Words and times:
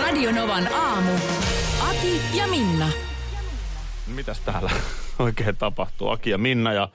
Radionovan 0.00 0.72
aamu. 0.74 1.12
Ati 1.88 2.20
ja 2.34 2.46
Minna. 2.46 2.88
Mitäs 4.06 4.40
täällä 4.40 4.70
oikein 5.18 5.56
tapahtuu? 5.56 6.08
Aki 6.08 6.30
ja 6.30 6.38
Minna 6.38 6.72
ja 6.72 6.88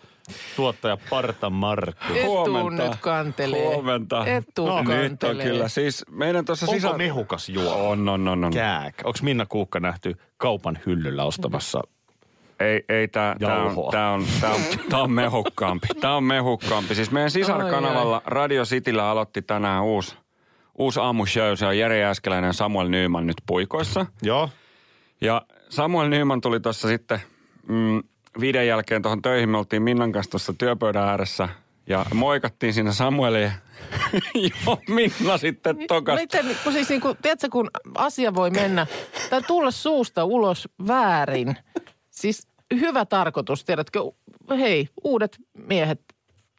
tuottaja 0.55 0.97
Parta 1.09 1.49
Markku. 1.49 2.13
Etu 2.13 2.69
nyt 2.69 2.95
kantelee. 2.95 3.65
Huomenta. 3.65 4.25
Etu 4.25 4.65
no, 4.65 4.75
kantelee. 4.75 5.09
nyt 5.09 5.23
on 5.23 5.37
kyllä. 5.37 5.67
Siis 5.67 6.05
meidän 6.09 6.45
tuossa 6.45 6.65
Onko 6.65 6.75
sisä... 6.75 6.93
mehukas 6.93 7.49
juo? 7.49 7.89
On, 7.89 8.09
on, 8.09 8.27
on, 8.27 8.43
on. 8.43 8.53
Kääk. 8.53 8.95
Onko 9.03 9.19
Minna 9.21 9.45
Kuukka 9.45 9.79
nähty 9.79 10.17
kaupan 10.37 10.79
hyllyllä 10.85 11.23
ostamassa? 11.23 11.81
Ei, 12.59 12.85
ei 12.89 13.07
tää, 13.07 13.35
tää, 13.39 13.63
on, 13.63 13.91
tää, 13.91 14.11
on, 14.11 14.25
tää, 14.41 14.51
on, 14.51 14.61
tää 14.89 15.01
on 15.01 15.11
mehukkaampi. 15.11 15.87
Tää 16.01 16.15
on 16.15 16.23
mehukkaampi. 16.23 16.95
Siis 16.95 17.11
meidän 17.11 17.31
sisarkanavalla 17.31 18.21
Radio 18.25 18.63
Cityllä 18.63 19.09
aloitti 19.09 19.41
tänään 19.41 19.83
uusi, 19.83 20.15
uusi 20.77 20.99
aamushow. 20.99 21.55
Se 21.55 21.65
on 21.65 21.77
Jere 21.77 21.99
Jääskeläinen 21.99 22.47
ja 22.47 22.53
Samuel 22.53 22.87
Nyman 22.87 23.27
nyt 23.27 23.37
puikoissa. 23.45 24.05
Joo. 24.21 24.49
Ja 25.21 25.41
Samuel 25.69 26.09
Nyman 26.09 26.41
tuli 26.41 26.59
tuossa 26.59 26.87
sitten 26.87 27.19
mm, 27.67 28.03
viiden 28.39 28.67
jälkeen 28.67 29.01
tuohon 29.01 29.21
töihin. 29.21 29.49
Me 29.49 29.57
oltiin 29.57 29.83
Minnan 29.83 30.11
kanssa 30.11 30.31
tuossa 30.31 30.53
työpöydän 30.57 31.07
ääressä 31.07 31.49
ja 31.87 32.05
moikattiin 32.13 32.73
siinä 32.73 32.91
Samuelia. 32.91 33.51
Joo, 34.65 34.77
Minna 34.87 35.37
sitten 35.37 35.77
tokas. 35.87 36.19
Miten, 36.19 36.45
kun 36.63 36.73
siis 36.73 36.89
niin 36.89 37.01
kuin, 37.01 37.17
tiedätkö, 37.21 37.49
kun 37.51 37.69
asia 37.95 38.35
voi 38.35 38.49
mennä 38.49 38.87
tai 39.29 39.41
tulla 39.41 39.71
suusta 39.71 40.25
ulos 40.25 40.69
väärin. 40.87 41.55
Siis 42.09 42.47
hyvä 42.79 43.05
tarkoitus, 43.05 43.65
tiedätkö, 43.65 43.99
hei, 44.49 44.87
uudet 45.03 45.37
miehet 45.67 46.01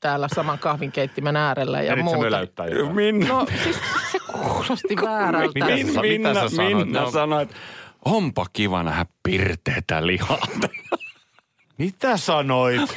täällä 0.03 0.29
saman 0.35 0.59
kahvinkeittimen 0.59 1.37
äärellä 1.37 1.83
ja 1.83 1.93
Erit 1.93 2.05
sä 2.11 2.17
muuta. 2.17 2.39
Minna, 2.95 3.29
No 3.29 3.47
siis 3.65 3.77
se 4.13 4.19
kuulosti 4.33 4.97
väärältä. 5.05 5.53
Mitä 5.55 5.67
sä- 5.67 5.75
Min, 5.75 5.87
mitä 5.87 6.01
Minna, 6.03 6.35
sä 6.35 6.49
sanoit? 6.57 6.77
Minna 6.77 7.01
No. 7.01 7.11
sanoi, 7.11 7.43
että 7.43 7.57
onpa 8.05 8.47
kiva 8.53 8.83
nähdä 8.83 9.07
pirteetä 9.23 10.07
lihaa. 10.07 10.47
Mitä 11.79 12.17
sanoit? 12.17 12.81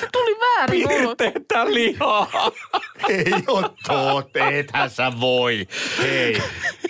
Se 0.00 0.08
tuli 0.12 0.36
väärin. 0.40 0.88
Pirteetä 0.88 1.64
lihaa. 1.74 2.26
Ei 3.08 3.32
oo 3.46 3.62
totta, 3.86 4.46
ethän 4.50 4.90
sä 4.90 5.12
voi. 5.20 5.66
Hei. 6.02 6.42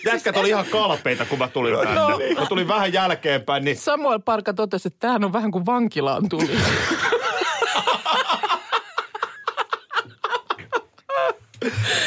Jätkät 0.07 0.37
oli 0.37 0.49
ihan 0.49 0.65
kalpeita, 0.67 1.25
kun 1.25 1.39
mä 1.39 1.49
tulin 1.49 1.75
tänne. 1.75 2.35
Mä 2.41 2.47
tulin 2.47 2.69
vähän 2.69 2.93
jälkeenpäin, 2.93 3.65
niin 3.65 3.77
Samuel 3.77 4.19
Parka 4.19 4.55
totesi, 4.55 4.89
että 4.89 4.99
tämähän 5.01 5.25
on 5.25 5.33
vähän 5.33 5.51
kuin 5.51 5.67
vankilaan 5.67 6.29
tuli. 6.29 6.51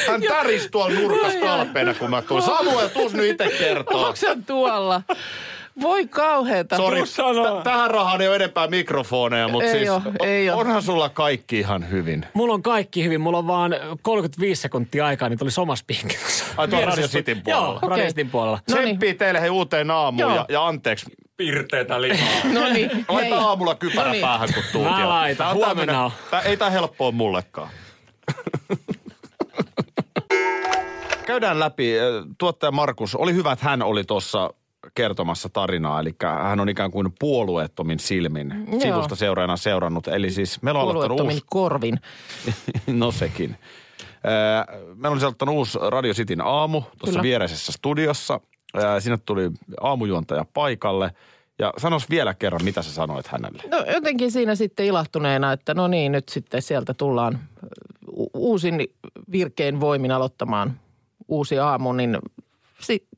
Hän 0.08 0.22
tärisi 0.30 0.70
tuolla 0.70 1.00
nurkassa 1.00 1.40
kalpeena, 1.40 1.94
kun 1.94 2.10
mä 2.10 2.22
tulin. 2.22 2.44
Samuel, 2.44 2.88
tuus 2.88 3.14
nyt 3.14 3.30
itse 3.30 3.58
kertoo. 3.60 4.02
Onko 4.02 4.16
se 4.16 4.38
tuolla? 4.48 5.02
Voi 5.82 6.08
kauheeta. 6.08 6.78
Sori, 6.78 7.02
t- 7.04 7.64
tähän 7.64 7.92
rahaan 7.92 8.22
ei 8.22 8.28
ole 8.28 8.36
enempää 8.36 8.68
mikrofoneja, 8.68 9.48
mutta 9.48 9.66
Ei 9.70 9.78
siis 9.78 9.90
oo, 9.90 10.02
ei 10.24 10.50
onhan 10.50 10.82
sulla 10.84 11.10
kaikki 11.10 11.60
ihan 11.60 11.90
hyvin. 11.92 12.26
Mulla 12.34 12.54
on 12.54 12.62
kaikki 12.64 13.04
hyvin. 13.04 13.22
Mulla 13.22 13.38
on 13.38 13.48
vaan 13.48 13.76
35 14.02 14.62
sekuntia 14.62 15.06
aikaa, 15.06 15.30
niin 15.30 15.40
tuli 15.40 15.50
oma 15.58 15.76
spinkki 15.76 16.18
tuossa. 16.18 16.46
Ai 16.58 16.68
tuolla. 16.68 16.86
Radio 16.86 17.08
Cityn 17.08 17.42
puolella. 17.42 17.66
Joo, 17.68 17.76
Okei. 17.78 17.90
Radio 17.90 18.06
Cityn 18.08 18.30
puolella. 18.30 18.60
Tsemppii 18.66 19.14
teille 19.14 19.42
hei 19.42 19.50
uuteen 19.50 19.92
aamuun 19.92 20.20
Joo. 20.20 20.36
ja, 20.36 20.46
ja 20.50 20.68
anteeksi. 20.68 21.06
Pirteetä 21.40 22.02
lihaa. 22.02 22.28
No 22.54 22.68
niin, 22.74 22.90
hei. 22.94 23.06
Laita 23.10 23.38
aamulla 23.42 23.76
kypärä 23.76 24.06
No 24.06 24.12
niin. 24.12 24.22
päähän, 24.22 24.50
kun 24.54 24.64
tuut. 24.72 24.86
Mä 24.88 25.10
laitan. 25.10 25.54
Huomenna 25.56 25.76
tämmönen- 25.76 25.96
on. 26.06 26.12
Tää, 26.32 26.42
ei 26.42 26.58
tää 26.58 26.70
helppoa 26.70 27.12
mullekaan. 27.12 27.70
Käydään 31.26 31.60
läpi. 31.60 31.94
Tuottaja 32.38 32.72
Markus, 32.72 33.16
oli 33.16 33.34
hyvä, 33.34 33.52
että 33.52 33.66
hän 33.66 33.82
oli 33.84 34.04
tuossa 34.04 34.54
kertomassa 34.96 35.50
tarinaa. 35.50 36.00
Eli 36.00 36.16
hän 36.44 36.60
on 36.60 36.70
ikään 36.70 36.92
kuin 36.92 37.08
puolueettomin 37.20 38.00
silmin 38.00 38.54
Joo. 38.72 38.80
sivusta 38.80 39.16
seuraajana 39.16 39.58
seurannut. 39.58 40.08
Eli 40.08 40.32
siis 40.32 40.62
meillä 40.62 40.80
on 40.80 40.84
aloittanut 40.84 41.18
Puolueettomin 41.18 41.36
uusi... 41.36 41.46
korvin. 41.50 42.00
no 43.00 43.12
sekin. 43.12 43.58
Meillä 44.96 45.16
on 45.16 45.22
aloittanut 45.24 45.56
uusi 45.56 45.78
Radio 45.90 46.14
Cityn 46.14 46.42
aamu 46.42 46.82
tuossa 47.00 47.22
viereisessä 47.22 47.72
studiossa. 47.72 48.40
Sinne 49.00 49.18
tuli 49.26 49.52
aamujuontaja 49.82 50.46
paikalle. 50.54 51.12
Ja 51.60 51.74
sanos 51.78 52.10
vielä 52.10 52.34
kerran, 52.34 52.64
mitä 52.64 52.82
sä 52.82 52.92
sanoit 52.92 53.28
hänelle. 53.28 53.64
No 53.72 53.86
jotenkin 53.94 54.32
siinä 54.32 54.56
sitten 54.56 54.86
ilahtuneena, 54.86 55.52
että 55.52 55.74
no 55.74 55.88
niin, 55.88 56.12
nyt 56.12 56.30
sitten 56.30 56.62
sieltä 56.62 56.94
tullaan 56.94 57.40
uusin 58.34 58.88
virkein 59.32 59.80
voimin 59.80 60.12
aloittamaan 60.12 60.80
uusi 61.28 61.60
aamu, 61.60 61.94
niin 61.94 62.18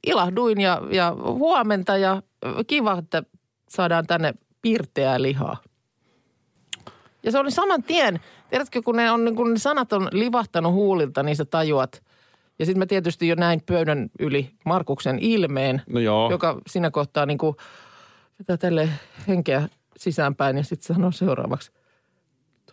ilahduin 0.07 0.61
ja, 0.61 0.81
ja 0.91 1.15
huomenta 1.23 1.97
ja 1.97 2.21
kiva, 2.67 2.97
että 2.97 3.23
saadaan 3.69 4.07
tänne 4.07 4.33
pirteää 4.61 5.21
lihaa. 5.21 5.57
Ja 7.23 7.31
se 7.31 7.39
oli 7.39 7.51
saman 7.51 7.83
tien, 7.83 8.19
tiedätkö, 8.49 8.81
kun 8.81 8.95
ne, 8.95 9.11
on, 9.11 9.25
niin 9.25 9.35
kun 9.35 9.53
ne 9.53 9.59
sanat 9.59 9.93
on 9.93 10.07
livahtanut 10.11 10.73
huulilta, 10.73 11.23
niin 11.23 11.35
sä 11.35 11.45
tajuat. 11.45 12.03
Ja 12.61 12.65
sitten 12.65 12.79
mä 12.79 12.85
tietysti 12.85 13.27
jo 13.27 13.35
näin 13.35 13.61
pöydän 13.65 14.09
yli 14.19 14.51
Markuksen 14.65 15.19
ilmeen, 15.19 15.81
No 15.89 15.99
joo. 15.99 16.31
joka 16.31 16.61
siinä 16.67 16.91
kohtaa 16.91 17.25
niin 17.25 17.37
kuin 17.37 17.55
vetää 18.39 18.57
tälle 18.57 18.89
henkeä 19.27 19.69
sisäänpäin 19.97 20.57
ja 20.57 20.63
sitten 20.63 20.95
sanoo 20.95 21.11
seuraavaksi, 21.11 21.71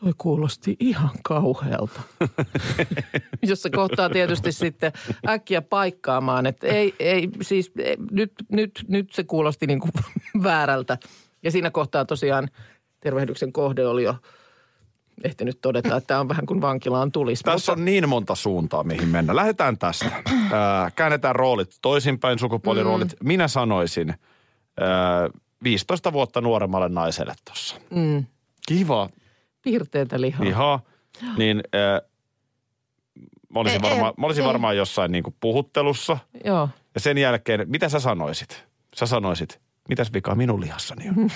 toi 0.01 0.13
kuulosti 0.19 0.77
ihan 0.81 1.11
kauhealta. 1.23 2.01
Jossa 3.49 3.71
kohtaa 3.71 4.11
tietysti 4.11 4.53
sitten 4.53 4.93
äkkiä 5.29 5.63
paikkaamaan, 5.63 6.47
että 6.47 6.67
ei, 6.67 6.95
ei 6.99 7.29
siis 7.43 7.73
ei, 7.79 7.97
nyt, 8.11 8.33
nyt, 8.49 8.85
nyt 8.89 9.13
se 9.13 9.25
kuulosti 9.25 9.67
niin 9.67 9.81
kuin 9.81 9.93
väärältä. 10.43 10.99
Ja 11.43 11.51
siinä 11.51 11.71
kohtaa 11.71 12.05
tosiaan 12.05 12.49
tervehdyksen 13.01 13.53
kohde 13.53 13.87
oli 13.87 14.03
jo 14.03 14.15
ehtinyt 15.25 15.59
todeta, 15.61 15.97
että 15.97 16.07
tämä 16.07 16.21
on 16.21 16.29
vähän 16.29 16.47
kuin 16.47 16.61
vankilaan 16.61 17.13
tulisi. 17.13 17.45
Tässä 17.45 17.73
on 17.73 17.85
niin 17.85 18.09
monta 18.09 18.35
suuntaa, 18.35 18.85
mihin 18.85 19.09
mennä. 19.09 19.37
Lähdetään 19.37 19.79
tästä. 19.79 20.11
Ää, 20.53 20.91
käännetään 20.91 21.37
roolit 21.37 21.71
toisinpäin, 21.83 22.39
sukupuoliroolit. 22.39 23.13
Mm. 23.21 23.27
Minä 23.29 23.49
sanoisin 23.49 24.09
ää, 24.81 25.29
15 25.65 26.13
vuotta 26.13 26.41
nuoremmalle 26.41 26.89
naiselle 26.89 27.35
tuossa. 27.45 27.77
Mm, 27.91 28.25
Kiva, 28.69 29.09
pirteitä 29.63 30.21
lihaa. 30.21 30.45
lihaa. 30.45 30.81
Niin 31.37 31.63
ää, 31.73 32.01
mä 33.55 33.61
olisin, 33.61 33.85
Ei, 33.85 33.91
varma, 33.91 34.07
ei, 34.07 34.13
mä 34.19 34.27
olisin 34.27 34.43
ei. 34.43 34.49
varmaan 34.49 34.77
jossain 34.77 35.13
niinku 35.13 35.35
puhuttelussa. 35.41 36.19
Joo. 36.45 36.69
Ja 36.95 37.01
sen 37.01 37.19
jälkeen, 37.19 37.65
mitä 37.67 37.89
sä 37.89 38.01
sanoisit? 38.01 38.65
Sä 38.97 39.07
sanoisit, 39.07 39.61
mitäs 39.89 40.13
vikaa 40.13 40.35
minun 40.35 40.61
lihassani 40.61 41.09
on? 41.09 41.15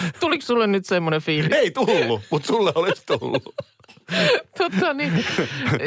Tuliko 0.20 0.42
sulle 0.44 0.66
nyt 0.66 0.86
semmoinen 0.86 1.20
fiilis? 1.20 1.52
Ei 1.52 1.70
tullut, 1.70 2.20
mutta 2.30 2.46
sulle 2.46 2.72
olisi 2.74 3.02
tullut. 3.06 3.54
Totta 4.58 4.92
niin, 4.92 5.24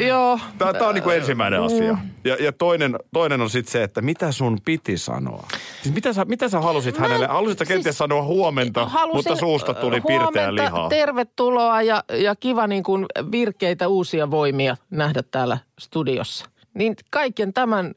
joo. 0.08 0.40
Tämä, 0.58 0.72
tämä 0.72 0.88
on 0.88 0.94
niin 0.94 1.02
kuin 1.02 1.16
ensimmäinen 1.16 1.62
asia. 1.62 1.98
Ja, 2.24 2.36
ja 2.40 2.52
toinen, 2.52 2.98
toinen 3.12 3.40
on 3.40 3.50
sitten 3.50 3.72
se, 3.72 3.82
että 3.82 4.00
mitä 4.02 4.32
sun 4.32 4.58
piti 4.64 4.98
sanoa? 4.98 5.48
Siis 5.82 5.94
mitä 5.94 6.12
sä, 6.12 6.24
mitä 6.24 6.48
sä 6.48 6.60
halusit 6.60 6.98
Mä- 6.98 7.06
hänelle? 7.06 7.26
Halusit 7.26 7.58
sä 7.58 7.64
kenties 7.64 7.84
siis 7.84 7.98
sanoa 7.98 8.22
huomenta, 8.22 8.86
Halusin, 8.86 9.16
mutta 9.16 9.36
suusta 9.36 9.74
tuli 9.74 10.00
pirteä 10.00 10.54
lihaa. 10.54 10.88
tervetuloa 10.88 11.82
ja, 11.82 12.04
ja 12.12 12.36
kiva 12.36 12.66
niin 12.66 12.82
kuin 12.82 13.06
virkeitä 13.32 13.88
uusia 13.88 14.30
voimia 14.30 14.76
nähdä 14.90 15.22
täällä 15.22 15.58
studiossa. 15.80 16.46
Niin 16.74 16.96
kaiken 17.10 17.52
tämän 17.52 17.94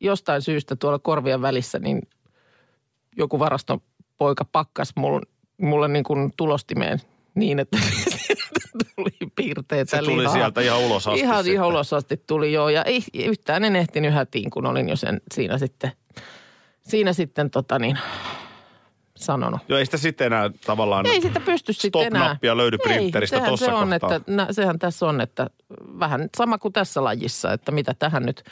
jostain 0.00 0.42
syystä 0.42 0.76
tuolla 0.76 0.98
korvien 0.98 1.42
välissä, 1.42 1.78
niin 1.78 2.02
joku 3.16 3.38
varastopoika 3.38 4.44
pakkas 4.44 4.92
mulle, 4.96 5.26
mulle 5.58 5.88
niin 5.88 6.04
kuin 6.04 6.32
tulostimeen 6.36 7.00
niin, 7.34 7.58
että 7.58 7.78
tuli 8.96 9.30
piirteitä 9.36 9.96
Se 9.96 10.02
tuli 10.02 10.16
lihaa. 10.18 10.32
sieltä 10.32 10.60
ihan 10.60 10.78
ulos 10.80 11.08
asti 11.08 11.20
Ihan, 11.20 11.36
sitten. 11.36 11.54
ihan 11.54 11.68
ulos 11.68 11.92
asti 11.92 12.22
tuli 12.26 12.52
joo 12.52 12.68
ja 12.68 12.82
ei, 12.84 13.02
yhtään 13.14 13.64
en 13.64 13.76
ehtinyt 13.76 14.14
hätiin, 14.14 14.50
kun 14.50 14.66
olin 14.66 14.88
jo 14.88 14.96
sen 14.96 15.20
siinä 15.34 15.58
sitten, 15.58 15.92
siinä 16.80 17.12
sitten 17.12 17.50
tota 17.50 17.78
niin, 17.78 17.98
sanonut. 19.16 19.60
Joo, 19.68 19.78
ei 19.78 19.84
sitä 19.84 19.96
sitten 19.96 20.26
enää 20.26 20.50
tavallaan... 20.66 21.06
Ei 21.06 21.20
sitä 21.20 21.40
pysty 21.40 21.72
sitten 21.72 22.02
enää. 22.02 22.22
Stop-nappia 22.22 22.56
löydy 22.56 22.78
printeristä 22.78 23.40
tossa 23.40 23.66
se 23.66 23.72
on, 23.72 23.88
kohtaa. 23.90 24.16
että, 24.16 24.32
nä, 24.32 24.46
sehän 24.50 24.78
tässä 24.78 25.06
on, 25.06 25.20
että 25.20 25.46
vähän 25.98 26.28
sama 26.36 26.58
kuin 26.58 26.72
tässä 26.72 27.04
lajissa, 27.04 27.52
että 27.52 27.72
mitä 27.72 27.94
tähän 27.98 28.22
nyt... 28.22 28.44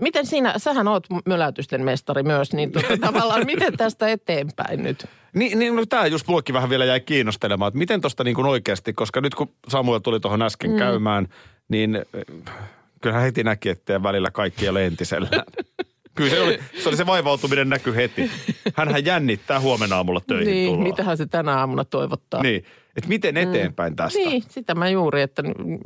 Miten 0.00 0.26
sinä, 0.26 0.54
sähän 0.56 0.88
oot 0.88 1.06
möläytysten 1.26 1.84
mestari 1.84 2.22
myös, 2.22 2.52
niin 2.52 2.72
tota, 2.72 2.96
tavallaan 3.06 3.46
miten 3.46 3.76
tästä 3.76 4.08
eteenpäin 4.08 4.82
nyt? 4.82 5.06
Niin, 5.34 5.58
niin 5.58 5.76
no 5.76 5.86
tämä 5.86 6.06
just 6.06 6.28
mullekin 6.28 6.52
vähän 6.52 6.70
vielä 6.70 6.84
jäi 6.84 7.00
kiinnostelemaan, 7.00 7.68
että 7.68 7.78
miten 7.78 8.00
tosta 8.00 8.24
niin 8.24 8.34
kuin 8.34 8.46
oikeasti, 8.46 8.92
koska 8.92 9.20
nyt 9.20 9.34
kun 9.34 9.50
Samuel 9.68 9.98
tuli 9.98 10.20
tuohon 10.20 10.42
äsken 10.42 10.70
mm. 10.70 10.78
käymään, 10.78 11.28
niin 11.68 11.96
äh, 11.96 12.54
kyllähän 13.00 13.24
heti 13.24 13.44
näki, 13.44 13.68
että 13.68 14.02
välillä 14.02 14.30
kaikki 14.30 14.64
ei 14.64 14.68
ole 14.68 14.86
entisellään. 14.86 15.44
Kyllä 16.14 16.30
se 16.30 16.40
oli, 16.40 16.58
se 16.82 16.88
oli 16.88 16.96
se 16.96 17.06
vaivautuminen 17.06 17.68
näky 17.68 17.94
heti. 17.94 18.30
Hänhän 18.74 19.04
jännittää 19.04 19.60
huomenna 19.60 19.96
aamulla 19.96 20.20
töihin 20.26 20.52
niin, 20.52 20.68
tuloa. 20.70 20.82
mitähän 20.82 21.16
se 21.16 21.26
tänä 21.26 21.56
aamuna 21.56 21.84
toivottaa. 21.84 22.42
Niin, 22.42 22.64
että 22.96 23.08
miten 23.08 23.36
eteenpäin 23.36 23.96
tästä? 23.96 24.18
Niin, 24.18 24.42
sitä 24.48 24.74
mä 24.74 24.88
juuri, 24.88 25.22
että 25.22 25.42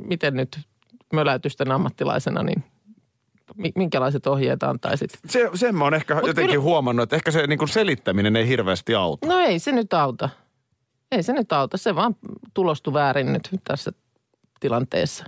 miten 0.08 0.34
nyt 0.34 0.60
möläytysten 1.12 1.72
ammattilaisena, 1.72 2.42
niin 2.42 2.64
minkälaiset 3.74 4.26
ohjeet 4.26 4.62
antaisit? 4.62 5.10
Se, 5.26 5.50
sen 5.54 5.74
mä 5.74 5.84
oon 5.84 5.94
ehkä 5.94 6.14
Mut 6.14 6.26
jotenkin 6.26 6.50
kyllä- 6.50 6.62
huomannut, 6.62 7.02
että 7.02 7.16
ehkä 7.16 7.30
se 7.30 7.46
niin 7.46 7.68
selittäminen 7.68 8.36
ei 8.36 8.48
hirveästi 8.48 8.94
auta. 8.94 9.26
No 9.26 9.38
ei 9.38 9.58
se 9.58 9.72
nyt 9.72 9.92
auta. 9.94 10.28
Ei 11.12 11.22
se 11.22 11.32
nyt 11.32 11.52
auta. 11.52 11.76
Se 11.76 11.94
vaan 11.94 12.16
tulostui 12.54 12.92
väärin 12.92 13.32
nyt 13.32 13.48
tässä 13.64 13.92
tilanteessa. 14.60 15.24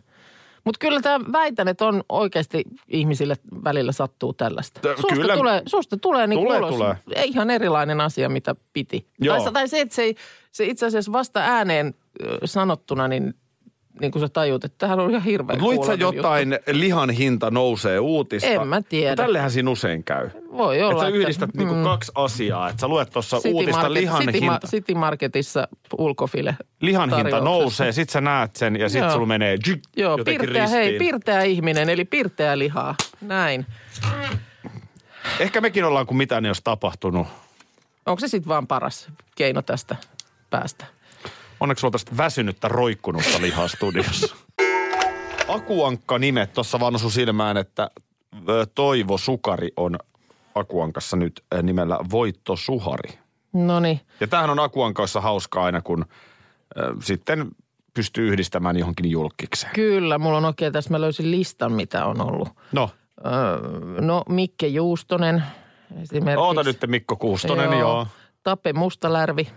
Mutta 0.64 0.78
kyllä 0.78 1.00
tämä 1.00 1.32
väitän, 1.32 1.68
että 1.68 1.86
on 1.86 2.02
oikeasti 2.08 2.64
ihmisille 2.88 3.36
välillä 3.64 3.92
sattuu 3.92 4.32
tällaista. 4.32 4.80
Tö- 4.88 4.96
Susta 4.96 5.14
kyllä. 5.14 5.36
tulee, 5.36 5.62
susta 5.66 5.96
tulee, 5.96 6.26
niin 6.26 6.40
Tulee, 6.40 6.58
ulos 6.58 6.74
tulee. 6.74 6.96
Ei 7.14 7.28
ihan 7.28 7.50
erilainen 7.50 8.00
asia, 8.00 8.28
mitä 8.28 8.54
piti. 8.72 9.06
Joo. 9.20 9.42
Tai, 9.42 9.52
tai 9.52 9.68
se, 9.68 9.80
että 9.80 9.94
se, 9.94 10.02
ei, 10.02 10.14
se 10.52 10.64
itse 10.64 10.86
asiassa 10.86 11.12
vasta 11.12 11.40
ääneen 11.40 11.94
sanottuna, 12.44 13.08
niin, 13.08 13.34
niin 14.00 14.12
kuin 14.12 14.20
sä 14.20 14.28
tajut, 14.28 14.64
että 14.64 14.78
tämähän 14.78 15.00
on 15.00 15.10
ihan 15.10 15.22
hirveä 15.22 15.56
luit 15.60 15.84
sä 15.84 15.94
jotain, 15.94 16.58
lihan 16.72 17.10
hinta 17.10 17.50
nousee 17.50 17.98
uutista? 17.98 18.48
En 18.48 18.68
mä 18.68 18.82
tiedä. 18.82 19.10
No 19.10 19.16
tällehän 19.16 19.50
siinä 19.50 19.70
usein 19.70 20.04
käy. 20.04 20.24
juttu. 20.34 20.56
Voi 20.56 20.82
olla. 20.82 20.92
Että 20.92 21.02
sä 21.02 21.08
että- 21.08 21.18
yhdistät 21.18 21.54
niinku 21.54 21.74
kaksi 21.84 22.12
asiaa. 22.14 22.68
Että 22.68 22.80
sä 22.80 22.88
luet 22.88 23.10
tuossa 23.10 23.40
uutista 23.44 23.80
Market- 23.80 23.92
lihan 23.92 24.22
City, 24.26 24.40
hinta. 24.40 24.66
City 24.66 24.94
Marketissa 24.94 25.68
ulkofile. 25.98 26.56
lihan 26.80 27.16
hinta 27.16 27.40
nousee, 27.40 27.92
sit 27.92 28.10
sä 28.10 28.20
näet 28.20 28.56
sen 28.56 28.76
ja 28.80 28.88
sit 28.88 29.00
Joo. 29.02 29.10
sulla 29.12 29.26
menee 29.26 29.56
jyk, 29.66 29.80
Joo, 29.96 30.16
pirteä, 30.24 30.46
ristiin. 30.46 30.68
hei, 30.70 30.98
pirteä 30.98 31.42
ihminen, 31.42 31.88
eli 31.88 32.04
pirteä 32.04 32.58
lihaa. 32.58 32.94
Näin. 33.20 33.66
Ehkä 35.40 35.60
mekin 35.60 35.84
ollaan, 35.84 36.06
kun 36.06 36.16
mitään 36.16 36.44
ei 36.44 36.48
olisi 36.48 36.60
tapahtunut. 36.64 37.26
Onko 38.06 38.20
se 38.20 38.28
sitten 38.28 38.48
vaan 38.48 38.66
paras 38.66 39.08
keino 39.36 39.62
tästä 39.62 39.96
päästä? 40.50 40.84
Onneksi 41.64 41.80
sulla 41.80 41.92
tästä 41.92 42.16
väsynyttä 42.16 42.68
roikkunutta 42.68 43.40
lihaa 43.40 43.68
studiossa. 43.68 44.36
Akuankka 45.48 46.18
nimet 46.18 46.52
tuossa 46.52 46.80
vaan 46.80 46.94
osui 46.94 47.10
silmään, 47.10 47.56
että 47.56 47.90
Toivo 48.74 49.18
Sukari 49.18 49.68
on 49.76 49.98
Akuankassa 50.54 51.16
nyt 51.16 51.44
nimellä 51.62 51.98
Voitto 52.10 52.56
Suhari. 52.56 53.18
No 53.52 53.80
niin. 53.80 54.00
Ja 54.20 54.26
tämähän 54.26 54.50
on 54.50 54.58
Akuankoissa 54.58 55.20
hauskaa 55.20 55.64
aina, 55.64 55.82
kun 55.82 56.04
ö, 56.78 56.94
sitten 57.02 57.48
pystyy 57.94 58.28
yhdistämään 58.28 58.76
johonkin 58.78 59.10
julkikseen. 59.10 59.72
Kyllä, 59.74 60.18
mulla 60.18 60.36
on 60.38 60.44
oikein 60.44 60.72
tässä, 60.72 60.90
mä 60.90 61.00
löysin 61.00 61.30
listan, 61.30 61.72
mitä 61.72 62.06
on 62.06 62.20
ollut. 62.20 62.48
No, 62.72 62.90
Öö, 63.26 64.00
no, 64.00 64.22
Mikke 64.28 64.66
Juustonen 64.66 65.42
esimerkiksi. 66.02 66.40
oota 66.40 66.62
nyt 66.62 66.78
Mikko 66.86 67.16
Kuustonen, 67.16 67.70
joo. 67.72 67.80
joo. 67.80 68.06
Tape 68.42 68.72
Mustalärvi, 68.72 69.48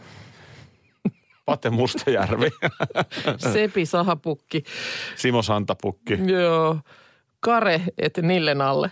Pate 1.47 1.69
Mustajärvi, 1.69 2.49
Sepi 3.53 3.85
Sahapukki, 3.85 4.63
Simo 5.15 5.41
Santapukki. 5.41 6.19
joo. 6.31 6.79
Kare, 7.39 7.81
et 7.97 8.17
Nillen 8.17 8.61
alle. 8.61 8.91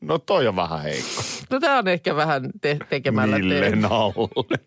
No 0.00 0.18
toi 0.18 0.46
on 0.48 0.56
vähän 0.56 0.82
heikko. 0.82 1.22
No 1.50 1.60
tämä 1.60 1.78
on 1.78 1.88
ehkä 1.88 2.16
vähän 2.16 2.50
te- 2.60 2.78
tekemällä 2.88 3.36
tehty. 3.36 3.86
alle? 3.90 4.58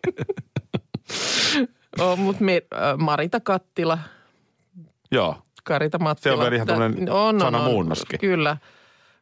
Oh, 2.00 2.18
mutta 2.18 2.44
me, 2.44 2.62
äh, 2.74 2.96
Marita 2.98 3.40
Kattila, 3.40 3.98
Joo. 5.12 5.36
Karita 5.64 5.98
Mattila. 5.98 6.36
Se 6.42 6.46
on 6.48 6.54
ihan 6.54 6.66
Tää- 6.66 6.76
tämmönen 6.78 7.08
sanamuunnoskin. 7.40 8.20
Kyllä. 8.20 8.56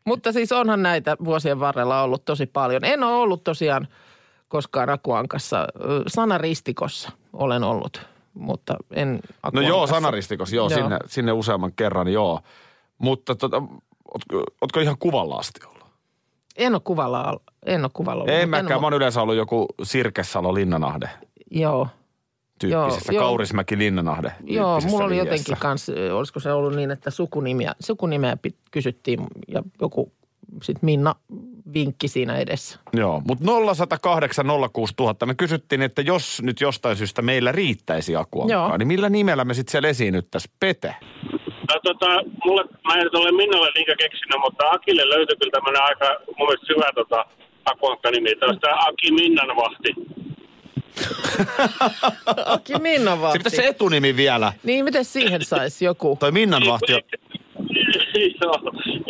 Mutta 0.04 0.32
siis 0.32 0.52
onhan 0.52 0.82
näitä 0.82 1.16
vuosien 1.24 1.60
varrella 1.60 2.02
ollut 2.02 2.24
tosi 2.24 2.46
paljon. 2.46 2.84
En 2.84 3.02
ole 3.02 3.12
ollut 3.14 3.44
tosiaan 3.44 3.88
koskaan 4.48 4.90
Akuankassa. 4.90 5.66
Sanaristikossa 6.06 7.10
olen 7.32 7.64
ollut, 7.64 8.06
mutta 8.34 8.76
en 8.90 9.12
No 9.14 9.18
Akuankassa. 9.42 9.68
joo, 9.68 9.86
sanaristikos, 9.86 10.52
joo, 10.52 10.68
Joo. 10.70 10.78
Sinne, 10.80 10.98
sinne 11.06 11.32
useamman 11.32 11.72
kerran, 11.76 12.08
joo. 12.08 12.40
Mutta 12.98 13.34
tota, 13.34 13.56
ootko, 14.14 14.44
ootko 14.60 14.80
ihan 14.80 14.96
kuvalla 14.98 15.36
asti 15.36 15.60
ollut? 15.66 15.78
En 16.56 16.72
ole 16.74 16.80
kuvalla, 16.84 17.40
en 17.66 17.84
ole 17.84 17.90
kuvalla 17.94 18.22
ollut. 18.22 18.34
En 18.36 18.48
mäkään, 18.48 18.80
mä 18.80 18.86
oon 18.86 18.94
yleensä 18.94 19.22
ollut 19.22 19.36
joku 19.36 19.66
Sirkessalo 19.82 20.54
Linnanahde 20.54 21.10
Joo, 21.50 21.88
tyyppisissä, 22.60 23.12
Joo, 23.12 23.22
joo. 23.22 23.28
Kaurismäki 23.28 23.78
Linnanahde 23.78 24.32
joo 24.44 24.66
tyyppisessä 24.70 24.90
mulla 24.90 25.04
oli 25.04 25.12
liiassa. 25.14 25.30
jotenkin 25.34 25.56
kans, 25.58 25.86
olisiko 26.12 26.40
se 26.40 26.52
ollut 26.52 26.74
niin, 26.74 26.90
että 26.90 27.10
sukunimiä, 27.10 27.74
sukunimeä 27.80 28.36
kysyttiin 28.70 29.26
ja 29.48 29.62
joku 29.80 30.12
sitten 30.62 30.86
Minna 30.86 31.14
vinkki 31.74 32.08
siinä 32.08 32.36
edessä. 32.38 32.78
Joo, 32.92 33.22
mutta 33.26 33.44
0108 33.74 34.46
06000. 34.72 35.26
Me 35.26 35.34
kysyttiin, 35.34 35.82
että 35.82 36.02
jos 36.02 36.42
nyt 36.42 36.60
jostain 36.60 36.96
syystä 36.96 37.22
meillä 37.22 37.52
riittäisi 37.52 38.12
Joo. 38.12 38.76
niin 38.76 38.88
millä 38.88 39.08
nimellä 39.08 39.44
me 39.44 39.54
sitten 39.54 39.70
siellä 39.72 39.88
esiinnyttäisiin? 39.88 40.54
Pete. 40.60 40.94
No 41.68 41.80
tota, 41.84 42.06
mulle, 42.44 42.64
mä 42.88 42.94
en 42.94 43.08
ole 43.16 43.32
Minnalle 43.32 43.70
niinkä 43.74 43.94
keksinyt, 43.98 44.40
mutta 44.40 44.64
Akille 44.70 45.08
löytyi 45.08 45.36
kyllä 45.36 45.50
tämmöinen 45.52 45.82
aika 45.82 46.20
mun 46.38 46.48
mielestä 46.48 46.66
syvä 46.66 46.92
tota, 46.94 47.24
akuankka-nimi. 47.64 48.36
Tämä 48.36 48.52
on 48.52 48.60
tämä 48.60 48.74
Aki 48.88 49.12
Minnanvahti. 49.12 49.94
Aki 52.46 52.72
Minna 52.78 53.14
Se 53.16 53.20
vahti. 53.20 53.38
pitäisi 53.38 53.56
se 53.56 53.66
etunimi 53.66 54.16
vielä. 54.16 54.52
Niin, 54.62 54.84
miten 54.84 55.04
siihen 55.04 55.44
saisi 55.44 55.84
joku? 55.84 56.16
Toi 56.20 56.32
Minnanvahti 56.32 56.94
on 56.94 57.00
Joo, 58.42 58.52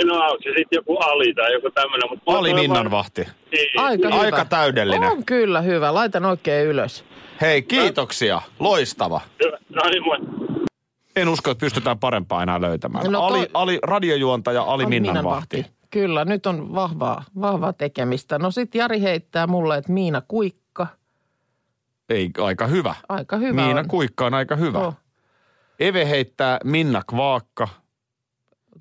no 0.07 0.15
onko 0.25 0.37
se 0.43 0.49
sitten 0.49 0.67
joku 0.77 0.97
Ali 0.97 1.35
tai 1.35 1.53
joku 1.53 1.71
tämmöinen. 1.71 2.09
Mutta 2.11 2.33
Ali 2.33 2.55
Minnanvahti. 2.55 3.21
Niin, 3.53 3.81
Aika 3.81 4.09
hyvä. 4.09 4.21
Aika 4.21 4.45
täydellinen. 4.45 5.11
On 5.11 5.25
kyllä 5.25 5.61
hyvä. 5.61 5.95
Laitan 5.95 6.25
oikein 6.25 6.67
ylös. 6.67 7.05
Hei, 7.41 7.63
kiitoksia. 7.63 8.43
Loistava. 8.59 9.21
Hyvä. 9.45 9.59
No 9.75 9.83
niin, 9.91 10.03
moi. 10.05 10.19
En 11.17 11.29
usko, 11.29 11.51
että 11.51 11.61
pystytään 11.61 11.99
parempaa 11.99 12.43
enää 12.43 12.61
löytämään. 12.61 13.13
No 13.13 13.23
Ali, 13.23 13.39
toi- 13.39 13.49
Ali, 13.55 13.79
radiojuontaja 13.83 14.63
Ali, 14.63 14.87
Minnanvahti. 14.87 15.67
Kyllä, 15.91 16.25
nyt 16.25 16.47
on 16.47 16.75
vahvaa, 16.75 17.25
vahvaa 17.41 17.73
tekemistä. 17.73 18.39
No 18.39 18.51
sit 18.51 18.75
Jari 18.75 19.01
heittää 19.03 19.47
mulle, 19.47 19.77
että 19.77 19.93
Miina 19.93 20.23
Kuikka. 20.29 20.87
Ei, 22.09 22.31
aika 22.43 22.67
hyvä. 22.67 22.95
Aika 23.09 23.37
hyvä 23.37 23.65
Miina 23.65 23.81
on. 23.81 23.89
Kuikka 23.89 24.27
on 24.27 24.35
aika 24.35 24.57
hyvä. 24.57 24.79
Oh. 24.79 24.95
Eve 25.81 26.09
heittää 26.09 26.59
Minna 26.65 27.03
Kvaakka. 27.07 27.69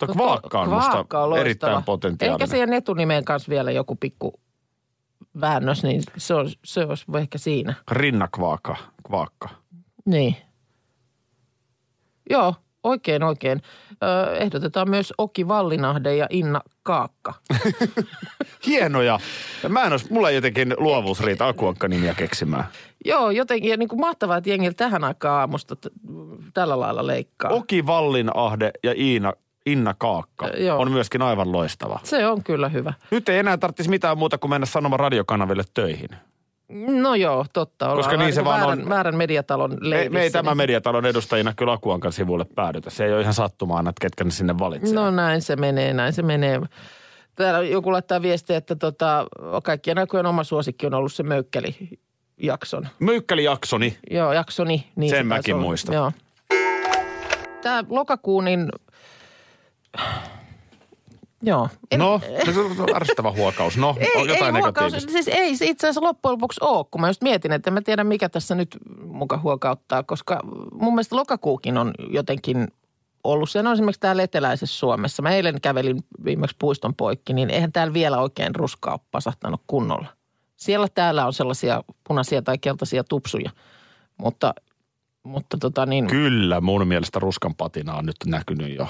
Mutta 0.06 0.14
Kvaakka 0.24 0.60
on 0.60 0.68
Kvaakka 0.68 0.98
musta 1.00 1.24
on 1.24 1.38
erittäin 1.38 1.84
potentiaalinen. 1.84 2.42
Ehkä 2.42 2.52
siihen 2.52 2.74
etunimeen 2.74 3.26
kanssa 3.26 3.50
vielä 3.50 3.72
joku 3.72 3.96
pikku 3.96 4.34
väännös, 5.42 5.84
niin 5.84 6.04
se 6.18 6.34
olisi, 6.34 6.60
se 6.66 6.86
olisi 6.86 7.06
ehkä 7.20 7.38
siinä. 7.38 7.74
Rinna 7.92 8.28
Kvaakka. 8.28 8.76
Kvaakka. 9.08 9.50
Niin. 10.06 10.36
Joo, 12.30 12.56
oikein 12.84 13.24
oikein. 13.24 13.62
Ö, 14.04 14.36
ehdotetaan 14.36 14.90
myös 14.90 15.14
Oki 15.18 15.48
Vallinahde 15.48 16.16
ja 16.16 16.28
Inna 16.30 16.62
Kaakka. 16.84 17.34
Hienoja. 18.68 19.20
Mä 19.70 19.84
en 19.84 19.92
olisi, 19.92 20.14
mulla 20.14 20.30
ei 20.30 20.36
jotenkin 20.36 20.74
luovuus 20.78 21.20
riitä 21.20 21.48
akuankka-nimiä 21.48 22.14
keksimään. 22.14 22.64
Joo, 23.06 23.32
jotenkin 23.32 23.72
ja 23.72 23.78
niin 23.78 23.90
kuin 23.90 24.00
mahtavaa, 24.00 24.38
että 24.38 24.50
jengillä 24.50 24.74
tähän 24.74 25.04
aikaan 25.04 25.40
aamusta 25.40 25.76
t- 25.76 25.94
tällä 26.54 26.80
lailla 26.80 27.08
leikkaa. 27.08 27.52
Oki 27.52 27.86
Vallinahde 27.86 28.72
ja 28.84 28.94
Iina, 28.98 29.34
Inna 29.72 29.94
Kaakka 29.98 30.48
joo. 30.48 30.80
on 30.82 30.92
myöskin 30.92 31.22
aivan 31.22 31.52
loistava. 31.52 32.00
Se 32.04 32.28
on 32.28 32.44
kyllä 32.44 32.70
hyvä. 32.70 32.94
Nyt 33.12 33.30
ei 33.30 33.40
enää 33.40 33.58
tarvitsisi 33.58 33.90
mitään 33.90 34.18
muuta 34.18 34.38
kuin 34.38 34.50
mennä 34.52 34.66
sanomaan 34.66 35.00
radiokanaville 35.00 35.64
töihin. 35.74 36.10
No 37.02 37.16
joo, 37.16 37.46
totta. 37.54 37.86
Ollaan 37.86 37.98
Koska 38.00 38.18
niin 38.18 38.34
se 38.34 38.46
vaan 38.46 38.60
väärän, 38.62 38.82
on. 38.82 38.90
väärän 38.90 39.16
mediatalon 39.16 39.72
Me, 39.72 39.90
leivissä. 39.90 40.10
me 40.14 40.22
ei 40.22 40.32
tämä 40.32 40.52
niin- 40.52 40.58
mediatalon 40.58 41.06
edustajina 41.06 41.54
kyllä 41.54 41.72
Akuankan 41.72 42.12
sivuille 42.12 42.46
päädytä. 42.56 42.90
Se 42.90 43.06
ei 43.06 43.14
ole 43.14 43.22
ihan 43.22 43.34
sattumaan, 43.34 43.88
että 43.88 44.02
ketkä 44.02 44.24
ne 44.24 44.32
sinne 44.32 44.60
valitsee. 44.60 44.94
No 44.94 45.12
näin 45.12 45.42
se 45.42 45.56
menee, 45.56 45.94
näin 45.94 46.14
se 46.14 46.22
menee. 46.22 46.62
Täällä 47.36 47.68
joku 47.68 47.92
laittaa 47.92 48.22
viestiä, 48.22 48.58
että 48.58 48.76
tota, 48.76 49.28
kaikkien 49.64 49.98
aikojen 49.98 50.26
oma 50.26 50.44
suosikki 50.44 50.86
on 50.88 50.94
ollut 50.94 51.14
se 51.14 51.24
Möykkeli-jakson. 51.24 52.88
Möykkäli-jaksoni. 53.00 53.98
Joo, 54.12 54.34
jaksoni. 54.34 54.88
Niin 54.96 55.10
Sen 55.10 55.20
se 55.20 55.24
mäkin 55.24 55.58
muistan. 55.58 55.96
Joo. 55.96 56.12
Tämä 57.62 57.84
lokakuun, 57.90 58.46
niin 58.46 58.70
Joo. 61.42 61.70
No, 61.98 62.22
se 62.46 62.60
on 62.60 62.96
ärsyttävä 62.96 63.32
huokaus. 63.32 63.78
No, 63.78 63.96
Ei, 64.00 64.22
on 64.22 64.30
jotain 64.30 64.56
ei 64.56 64.62
huokaus, 64.62 64.94
siis 64.94 65.28
ei 65.28 65.58
se 65.58 65.66
itse 65.66 65.88
asiassa 65.88 66.02
loppujen 66.02 66.32
lopuksi 66.32 66.60
ole, 66.64 66.86
kun 66.92 67.02
mä 67.02 67.08
just 67.08 67.22
mietin, 67.22 67.52
että 67.52 67.70
en 67.70 67.74
mä 67.74 67.82
tiedä 67.82 68.04
mikä 68.04 68.30
tässä 68.30 68.56
nyt 68.56 68.78
muka 69.04 69.38
huokauttaa, 69.38 70.04
koska 70.04 70.40
mun 70.72 70.94
mielestä 70.94 71.16
lokakuukin 71.16 71.78
on 71.78 71.94
jotenkin 72.10 72.68
ollut. 73.24 73.50
Se 73.50 73.60
on 73.60 73.68
esimerkiksi 73.68 74.00
täällä 74.00 74.24
eteläisessä 74.24 74.78
Suomessa. 74.78 75.22
Mä 75.22 75.32
eilen 75.32 75.62
kävelin 75.62 76.04
viimeksi 76.26 76.56
puiston 76.60 76.96
poikki, 76.96 77.34
niin 77.34 77.50
eihän 77.50 77.72
täällä 77.72 77.94
vielä 77.94 78.18
oikein 78.18 78.56
ruskaa 78.56 78.94
ole 78.94 79.02
pasahtanut 79.12 79.62
kunnolla. 79.68 80.08
Siellä 80.56 80.88
täällä 80.94 81.26
on 81.26 81.34
sellaisia 81.34 81.84
punaisia 82.08 82.42
tai 82.42 82.58
keltaisia 82.58 83.04
tupsuja, 83.04 83.52
mutta, 84.18 84.54
mutta 85.24 85.58
tota 85.58 85.86
niin, 85.86 86.08
Kyllä, 86.08 86.62
mun 86.62 86.88
mielestä 86.88 87.20
ruskan 87.20 87.56
patina 87.56 87.96
on 87.96 88.06
nyt 88.06 88.16
näkynyt 88.26 88.76
jo. 88.76 88.88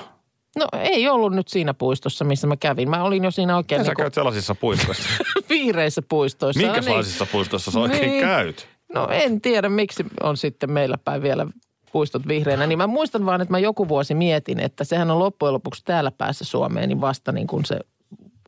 No 0.57 0.67
ei 0.79 1.09
ollut 1.09 1.33
nyt 1.33 1.47
siinä 1.47 1.73
puistossa, 1.73 2.25
missä 2.25 2.47
mä 2.47 2.57
kävin. 2.57 2.89
Mä 2.89 3.03
olin 3.03 3.23
jo 3.23 3.31
siinä 3.31 3.57
oikein 3.57 3.79
Ja 3.79 3.83
sä 3.85 3.89
niin 3.91 3.97
käyt 3.97 4.13
sellaisissa 4.13 4.55
puistoissa. 4.55 5.09
viireissä 5.49 6.01
puistoissa. 6.09 6.61
Minkä 6.61 6.81
Niin. 6.81 7.27
puistoissa 7.31 7.71
sä 7.71 7.79
oikein 7.79 8.09
Niin. 8.11 8.21
käyt? 8.21 8.67
No 8.93 9.07
en 9.11 9.41
tiedä, 9.41 9.69
miksi 9.69 10.05
on 10.23 10.37
sitten 10.37 10.71
meillä 10.71 10.97
päin 10.97 11.21
vielä 11.21 11.47
puistot 11.91 12.27
vihreinä. 12.27 12.67
Niin 12.67 12.77
mä 12.77 12.87
muistan 12.87 13.25
vaan, 13.25 13.41
että 13.41 13.51
mä 13.51 13.59
joku 13.59 13.87
vuosi 13.87 14.13
mietin, 14.13 14.59
että 14.59 14.83
sehän 14.83 15.11
on 15.11 15.19
loppujen 15.19 15.53
lopuksi 15.53 15.81
täällä 15.85 16.11
päässä 16.11 16.45
Suomeen, 16.45 16.89
niin 16.89 17.01
vasta 17.01 17.31
niin 17.31 17.47
kuin 17.47 17.65
se 17.65 17.79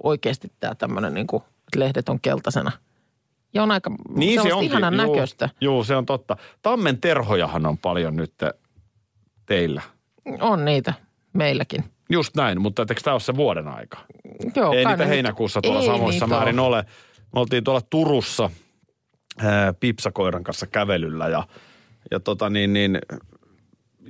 oikeasti 0.04 0.52
tämä 0.60 0.76
tämmöinen 0.76 1.14
niin 1.14 1.28
kuin, 1.28 1.44
että 1.44 1.80
lehdet 1.80 2.10
on 2.10 2.20
keltaisena. 2.22 2.72
Ja 3.54 3.64
on 3.64 3.72
aika 3.72 3.92
Niin 4.16 4.42
se 4.42 4.54
onkin. 4.54 4.72
ihanan 4.72 4.94
Juu, 5.00 5.14
näköistä. 5.16 5.50
Juu, 5.62 5.84
se 5.84 5.96
on 5.96 6.06
totta. 6.06 6.38
Tammen 6.62 7.02
terhojahan 7.02 7.66
on 7.66 7.78
paljon 7.78 8.16
nyt 8.16 8.34
teillä. 9.46 9.82
On 10.42 10.66
niitä 10.66 10.94
meilläkin. 11.34 11.84
Just 12.10 12.36
näin, 12.36 12.62
mutta 12.62 12.82
eikö 12.90 13.02
tämä 13.04 13.14
ole 13.14 13.20
se 13.20 13.36
vuoden 13.36 13.68
aika? 13.68 13.98
Joo, 14.56 14.74
Ei 14.74 14.86
niitä 14.86 15.06
heinäkuussa 15.06 15.62
tuolla 15.62 15.82
samoissa 15.86 16.28
määrin 16.28 16.60
ole. 16.60 16.86
Me 17.34 17.40
oltiin 17.40 17.64
tuolla 17.64 17.82
Turussa 17.90 18.50
ää, 19.38 19.74
Pipsakoiran 19.74 20.44
kanssa 20.44 20.68
kävelyllä 20.68 21.28
ja, 21.28 21.48
ja 22.12 22.20
tota 22.20 22.50
niin, 22.50 22.74
niin, 22.74 23.00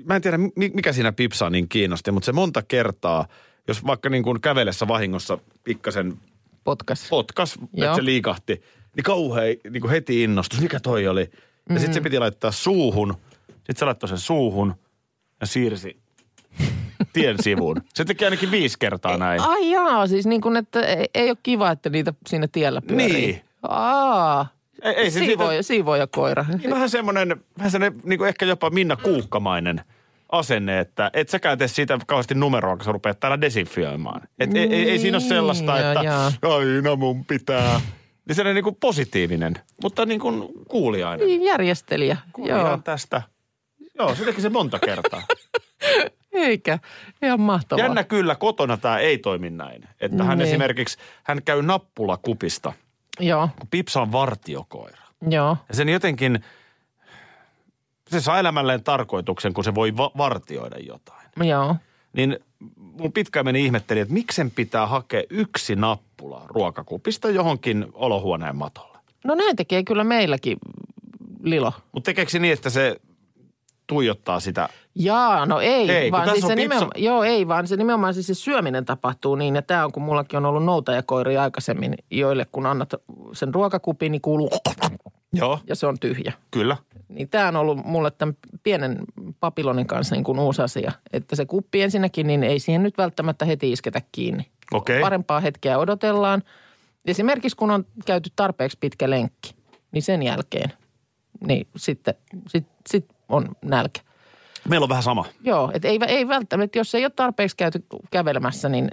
mä 0.05 0.15
en 0.15 0.21
tiedä 0.21 0.37
mi- 0.37 0.71
mikä 0.73 0.93
siinä 0.93 1.11
Pipsaa 1.11 1.49
niin 1.49 1.69
kiinnosti, 1.69 2.11
mutta 2.11 2.25
se 2.25 2.31
monta 2.31 2.61
kertaa, 2.61 3.25
jos 3.67 3.85
vaikka 3.85 4.09
niin 4.09 4.23
kuin 4.23 4.41
kävelessä 4.41 4.87
vahingossa 4.87 5.37
pikkasen 5.63 6.17
Potkas. 6.63 7.07
potkas, 7.09 7.59
Joo. 7.73 7.85
että 7.85 7.95
se 7.95 8.05
liikahti, 8.05 8.61
niin 8.95 9.03
kauhean 9.03 9.47
niin 9.69 9.81
kuin 9.81 9.91
heti 9.91 10.23
innostus. 10.23 10.61
Mikä 10.61 10.79
toi 10.79 11.07
oli? 11.07 11.21
Ja 11.21 11.75
Mm. 11.75 11.79
sitten 11.79 11.93
se 11.93 12.01
piti 12.01 12.19
laittaa 12.19 12.51
suuhun. 12.51 13.15
Sitten 13.47 13.75
se 13.77 13.85
laittoi 13.85 14.09
sen 14.09 14.17
suuhun 14.17 14.75
ja 15.41 15.47
siirsi 15.47 15.99
tien 17.13 17.35
sivuun. 17.43 17.81
Se 17.93 18.05
teki 18.05 18.25
ainakin 18.25 18.51
viisi 18.51 18.75
kertaa 18.79 19.17
näin. 19.17 19.41
Ai 19.41 19.71
jaa, 19.71 20.07
siis 20.07 20.25
niin 20.25 20.41
kuin, 20.41 20.57
että 20.57 20.81
ei, 20.81 21.05
ei 21.13 21.29
ole 21.29 21.37
kiva, 21.43 21.71
että 21.71 21.89
niitä 21.89 22.13
siinä 22.27 22.47
tiellä 22.51 22.81
pyörii. 22.81 23.07
Niin. 23.07 23.41
Aa, 23.63 24.47
Ei, 24.81 24.93
ei 24.93 25.11
se 25.11 25.19
siitä, 25.19 25.25
siivoja, 25.29 25.63
siivoja 25.63 26.07
koira. 26.07 26.45
niin 26.61 26.69
vähän 26.71 26.89
semmoinen, 26.89 27.35
vähän 27.57 27.71
semmoinen 27.71 28.01
niin 28.03 28.17
kuin 28.17 28.27
ehkä 28.27 28.45
jopa 28.45 28.69
Minna 28.69 28.95
Kuukkamainen 28.95 29.81
asenne, 30.31 30.79
että 30.79 31.09
et 31.13 31.29
säkään 31.29 31.57
tee 31.57 31.67
siitä 31.67 31.99
kauheasti 32.07 32.35
numeroa, 32.35 32.75
kun 32.75 32.85
sä 32.85 32.91
rupeat 32.91 33.19
täällä 33.19 33.41
desinfioimaan. 33.41 34.21
Et 34.39 34.55
ei, 34.55 34.73
ei, 34.73 34.89
ei 34.89 34.99
siinä 34.99 35.17
ole 35.17 35.23
sellaista, 35.23 35.73
Niin, 35.73 35.85
että 35.85 36.01
joo, 36.43 36.55
aina 36.57 36.95
mun 36.95 37.25
pitää. 37.25 37.81
Niin 38.27 38.35
sellainen 38.35 38.55
niin 38.55 38.63
kuin 38.63 38.75
positiivinen, 38.79 39.53
mutta 39.83 40.05
niin 40.05 40.19
kuin 40.19 40.49
kuuliainen. 40.67 41.27
Niin, 41.27 41.43
järjestelijä. 41.43 42.17
Kuulijan 42.33 42.59
Joo, 42.59 42.77
tästä. 42.83 43.21
Joo, 43.99 44.15
se 44.15 44.25
teki 44.25 44.41
se 44.41 44.49
monta 44.49 44.79
kertaa. 44.79 45.21
eikä. 46.39 46.79
Ihan 47.21 47.41
mahtavaa. 47.41 47.85
Jännä 47.85 48.03
kyllä, 48.03 48.35
kotona 48.35 48.77
tämä 48.77 48.97
ei 48.99 49.17
toimi 49.17 49.49
näin. 49.49 49.83
Että 50.01 50.23
hän 50.23 50.37
Niin. 50.37 50.47
esimerkiksi, 50.47 50.97
hän 51.23 51.43
käy 51.43 51.61
nappulakupista, 51.61 52.73
Joo, 53.19 53.49
kun 53.59 53.67
Pipsa 53.71 54.01
on 54.01 54.11
vartiokoira. 54.11 54.97
joo. 55.29 55.57
Ja 55.69 55.75
sen 55.75 55.89
jotenkin, 55.89 56.43
se 58.07 58.21
saa 58.21 58.39
elämälleen 58.39 58.83
tarkoituksen, 58.83 59.53
kun 59.53 59.63
se 59.63 59.75
voi 59.75 59.97
va- 59.97 60.11
vartioida 60.17 60.77
jotain. 60.79 61.29
Joo. 61.43 61.75
Niin 62.13 62.39
mun 62.77 63.13
pitkään 63.13 63.45
meni 63.45 63.65
ihmetteli, 63.65 63.99
että 63.99 64.13
miksen 64.13 64.51
pitää 64.51 64.87
hakea 64.87 65.23
yksi 65.29 65.75
nappula 65.75 66.43
ruokakupista 66.47 67.29
johonkin 67.29 67.85
olohuoneen 67.93 68.55
matolle. 68.55 68.97
No 69.23 69.35
näin 69.35 69.55
tekee 69.55 69.83
kyllä 69.83 70.03
meilläkin 70.03 70.57
Lilo. 71.43 71.73
Mutta 71.91 72.05
tekeekö 72.05 72.39
niin, 72.39 72.53
että 72.53 72.69
se 72.69 72.95
tuijottaa 73.89 74.39
sitä? 74.39 74.69
Jaa, 74.95 75.45
no 75.45 75.59
ei, 75.59 75.91
Ei, 75.91 76.11
vaan 76.11 76.29
siis 76.29 76.41
se 76.41 76.47
pizza- 76.47 76.55
nimenomaan, 76.55 76.91
joo 77.03 77.23
ei, 77.23 77.47
vaan 77.47 77.67
se 77.67 77.75
nimenomaan 77.75 78.13
siis 78.13 78.27
se 78.27 78.33
syöminen 78.33 78.85
tapahtuu 78.85 79.35
niin, 79.35 79.55
ja 79.55 79.61
tämä 79.61 79.85
on, 79.85 79.91
kun 79.91 80.03
mullakin 80.03 80.37
on 80.37 80.45
ollut 80.45 80.65
noutajakoiria 80.65 81.43
aikaisemmin, 81.43 81.95
joille 82.11 82.45
kun 82.51 82.65
annat 82.65 82.93
sen 83.33 83.53
ruokakupin, 83.53 84.11
niin 84.11 84.21
kuuluu 84.21 84.49
Joo. 85.33 85.59
ja 85.67 85.75
se 85.75 85.87
on 85.87 85.99
tyhjä. 85.99 86.33
Kyllä. 86.51 86.77
Niin 87.09 87.29
tämä 87.29 87.47
on 87.47 87.55
ollut 87.55 87.85
mulle 87.85 88.11
tämän 88.11 88.35
pienen 88.63 88.99
papilonin 89.39 89.87
kanssa 89.87 90.15
niin 90.15 90.23
kuin 90.23 90.39
uusi 90.39 90.61
asia, 90.61 90.91
että 91.13 91.35
se 91.35 91.45
kuppi 91.45 91.81
ensinnäkin, 91.81 92.27
niin 92.27 92.43
ei 92.43 92.59
siihen 92.59 92.83
nyt 92.83 92.97
välttämättä 92.97 93.45
heti 93.45 93.71
isketä 93.71 94.01
kiinni. 94.11 94.47
Okei. 94.73 95.01
Parempaa 95.01 95.39
hetkeä 95.39 95.77
odotellaan. 95.77 96.43
Esimerkiksi 97.05 97.57
kun 97.57 97.71
on 97.71 97.85
käyty 98.05 98.29
tarpeeksi 98.35 98.77
pitkä 98.81 99.09
lenkki, 99.09 99.55
niin 99.91 100.01
sen 100.01 100.23
jälkeen, 100.23 100.73
niin 101.47 101.67
sitten 101.77 102.13
sit, 102.47 102.67
sit 102.89 103.05
on 103.29 103.47
nälkä. 103.65 104.01
Meillä 104.69 104.83
on 104.83 104.89
vähän 104.89 105.03
sama. 105.03 105.25
Joo, 105.43 105.71
että 105.73 105.87
ei, 105.87 105.99
ei 106.07 106.27
välttämättä, 106.27 106.77
jos 106.77 106.95
ei 106.95 107.05
ole 107.05 107.11
tarpeeksi 107.15 107.57
käyty 107.57 107.85
kävelemässä, 108.11 108.69
niin 108.69 108.87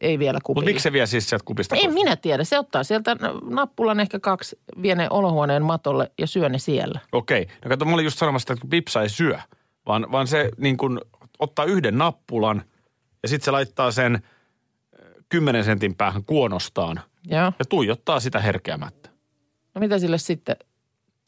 ei 0.00 0.18
vielä 0.18 0.36
Mutta 0.36 0.46
kupilla. 0.46 0.64
miksi 0.64 0.82
se 0.82 0.92
vie 0.92 1.06
siis 1.06 1.28
sieltä 1.28 1.44
kupista? 1.44 1.76
En 1.76 1.94
minä 1.94 2.16
tiedä. 2.16 2.44
Se 2.44 2.58
ottaa 2.58 2.84
sieltä 2.84 3.16
nappulan 3.50 4.00
ehkä 4.00 4.20
kaksi, 4.20 4.58
vie 4.82 4.94
ne 4.94 5.06
olohuoneen 5.10 5.62
matolle 5.62 6.10
ja 6.18 6.26
syö 6.26 6.48
ne 6.48 6.58
siellä. 6.58 7.00
Okei. 7.12 7.46
No 7.64 7.68
kato, 7.68 7.84
mä 7.84 7.94
olin 7.94 8.04
just 8.04 8.18
sanomassa, 8.18 8.52
että 8.52 8.60
kun 8.60 8.70
Pipsa 8.70 9.02
ei 9.02 9.08
syö, 9.08 9.38
vaan, 9.86 10.12
vaan 10.12 10.26
se 10.26 10.50
niin 10.56 10.76
kuin 10.76 11.00
ottaa 11.38 11.64
yhden 11.64 11.98
nappulan 11.98 12.62
ja 13.22 13.28
sitten 13.28 13.44
se 13.44 13.50
laittaa 13.50 13.90
sen 13.92 14.14
äh, 14.14 14.20
10 15.28 15.64
sentin 15.64 15.94
päähän 15.94 16.24
kuonostaan 16.24 17.00
Joo. 17.26 17.52
ja 17.58 17.64
tuijottaa 17.68 18.20
sitä 18.20 18.40
herkeämättä. 18.40 19.10
No 19.74 19.78
mitä 19.80 19.98
sille 19.98 20.18
sitten? 20.18 20.56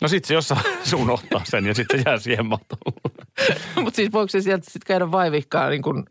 No 0.02 0.08
sit 0.08 0.24
se 0.24 0.34
jossain 0.34 0.60
se 0.84 0.96
unohtaa 0.96 1.42
sen 1.44 1.66
ja 1.66 1.74
sitten 1.74 2.00
se 2.00 2.10
jää 2.10 2.18
siihen 2.18 2.46
matolle. 2.46 3.00
Mutta 3.82 3.96
siis 3.96 4.12
voiko 4.12 4.28
se 4.28 4.40
sieltä 4.40 4.64
sitten 4.64 4.86
käydä 4.86 5.10
vaivihkaa 5.10 5.70
niin 5.70 5.82
kuin 5.82 6.04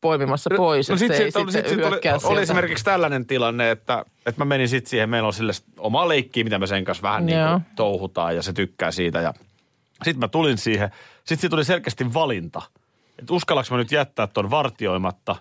poimimassa 0.00 0.50
pois, 0.56 0.88
no 0.88 0.94
että 0.94 0.98
sit, 1.06 1.16
se 1.16 1.22
ei 1.22 1.30
sit, 1.30 1.42
oli, 1.42 1.52
sitten 1.52 1.70
sit, 1.70 1.78
sit 1.78 1.84
oli, 1.84 1.90
hyökkää 1.90 2.14
oli 2.14 2.20
sieltä? 2.20 2.40
esimerkiksi 2.40 2.84
tällainen 2.84 3.26
tilanne, 3.26 3.70
että, 3.70 4.04
että 4.26 4.40
mä 4.40 4.44
menin 4.44 4.68
sitten 4.68 4.90
siihen, 4.90 5.10
meillä 5.10 5.26
on 5.26 5.32
sille 5.32 5.52
omaa 5.78 6.08
leikkiä, 6.08 6.44
mitä 6.44 6.58
me 6.58 6.66
sen 6.66 6.84
kanssa 6.84 7.02
vähän 7.02 7.26
niin 7.26 7.38
kuin 7.50 7.62
touhutaan 7.76 8.36
ja 8.36 8.42
se 8.42 8.52
tykkää 8.52 8.90
siitä. 8.90 9.20
Ja 9.20 9.34
sitten 10.04 10.18
mä 10.18 10.28
tulin 10.28 10.58
siihen, 10.58 10.90
sitten 11.18 11.38
siitä 11.38 11.48
tuli 11.48 11.64
selkeästi 11.64 12.14
valinta, 12.14 12.62
että 13.18 13.34
uskallaks 13.34 13.70
mä 13.70 13.76
nyt 13.76 13.92
jättää 13.92 14.26
ton 14.26 14.50
vartioimatta 14.50 15.36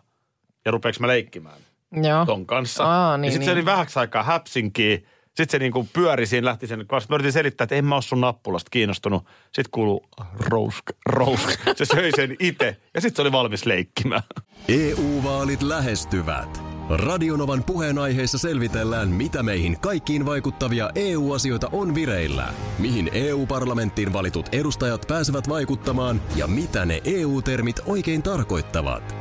ja 0.66 0.72
rupeeks 0.72 1.00
mä 1.00 1.08
leikkimään 1.08 1.60
Joo. 1.92 2.26
ton 2.26 2.46
kanssa. 2.46 2.84
Aa, 2.84 3.12
ja 3.12 3.18
niin, 3.18 3.32
sitten 3.32 3.46
se 3.46 3.52
niin. 3.52 3.58
oli 3.58 3.66
vähäksi 3.66 4.00
aikaa 4.00 4.24
häpsinkiä. 4.24 5.00
Sitten 5.38 5.50
se 5.50 5.60
niinku 5.60 5.88
pyöri 5.94 6.26
siinä, 6.26 6.46
lähti 6.46 6.68
sen 6.68 6.88
kanssa. 6.88 7.08
Mä 7.10 7.16
yritin 7.16 7.32
selittää, 7.32 7.64
että 7.64 7.76
en 7.76 7.86
mä 7.86 7.96
ole 7.96 8.02
sun 8.02 8.22
nappulasta 8.22 8.70
kiinnostunut. 8.70 9.26
Sitten 9.44 9.72
kuuluu 9.72 10.06
rousk, 10.40 10.86
rousk. 11.06 11.60
Se 11.76 11.86
söi 11.86 12.12
sen 12.16 12.36
itse 12.40 12.78
ja 12.94 13.02
sitten 13.02 13.16
se 13.16 13.22
oli 13.22 13.32
valmis 13.32 13.66
leikkimään. 13.66 14.24
EU-vaalit 14.68 15.62
lähestyvät. 15.62 16.64
Radionovan 16.90 17.64
puheenaiheessa 17.64 18.38
selvitellään, 18.38 19.10
mitä 19.10 19.44
meihin 19.44 19.80
kaikkiin 19.80 20.26
vaikuttavia 20.26 20.90
EU-asioita 20.96 21.70
on 21.72 21.96
vireillä, 21.96 22.54
mihin 22.80 23.10
EU-parlamenttiin 23.14 24.14
valitut 24.14 24.50
edustajat 24.52 25.06
pääsevät 25.08 25.50
vaikuttamaan 25.50 26.22
ja 26.36 26.48
mitä 26.48 26.86
ne 26.86 27.02
EU-termit 27.06 27.80
oikein 27.86 28.24
tarkoittavat. 28.24 29.21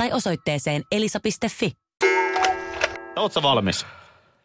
tai 0.00 0.12
osoitteeseen 0.12 0.82
elisa.fi. 0.92 1.72
Ootko 3.16 3.42
valmis? 3.42 3.86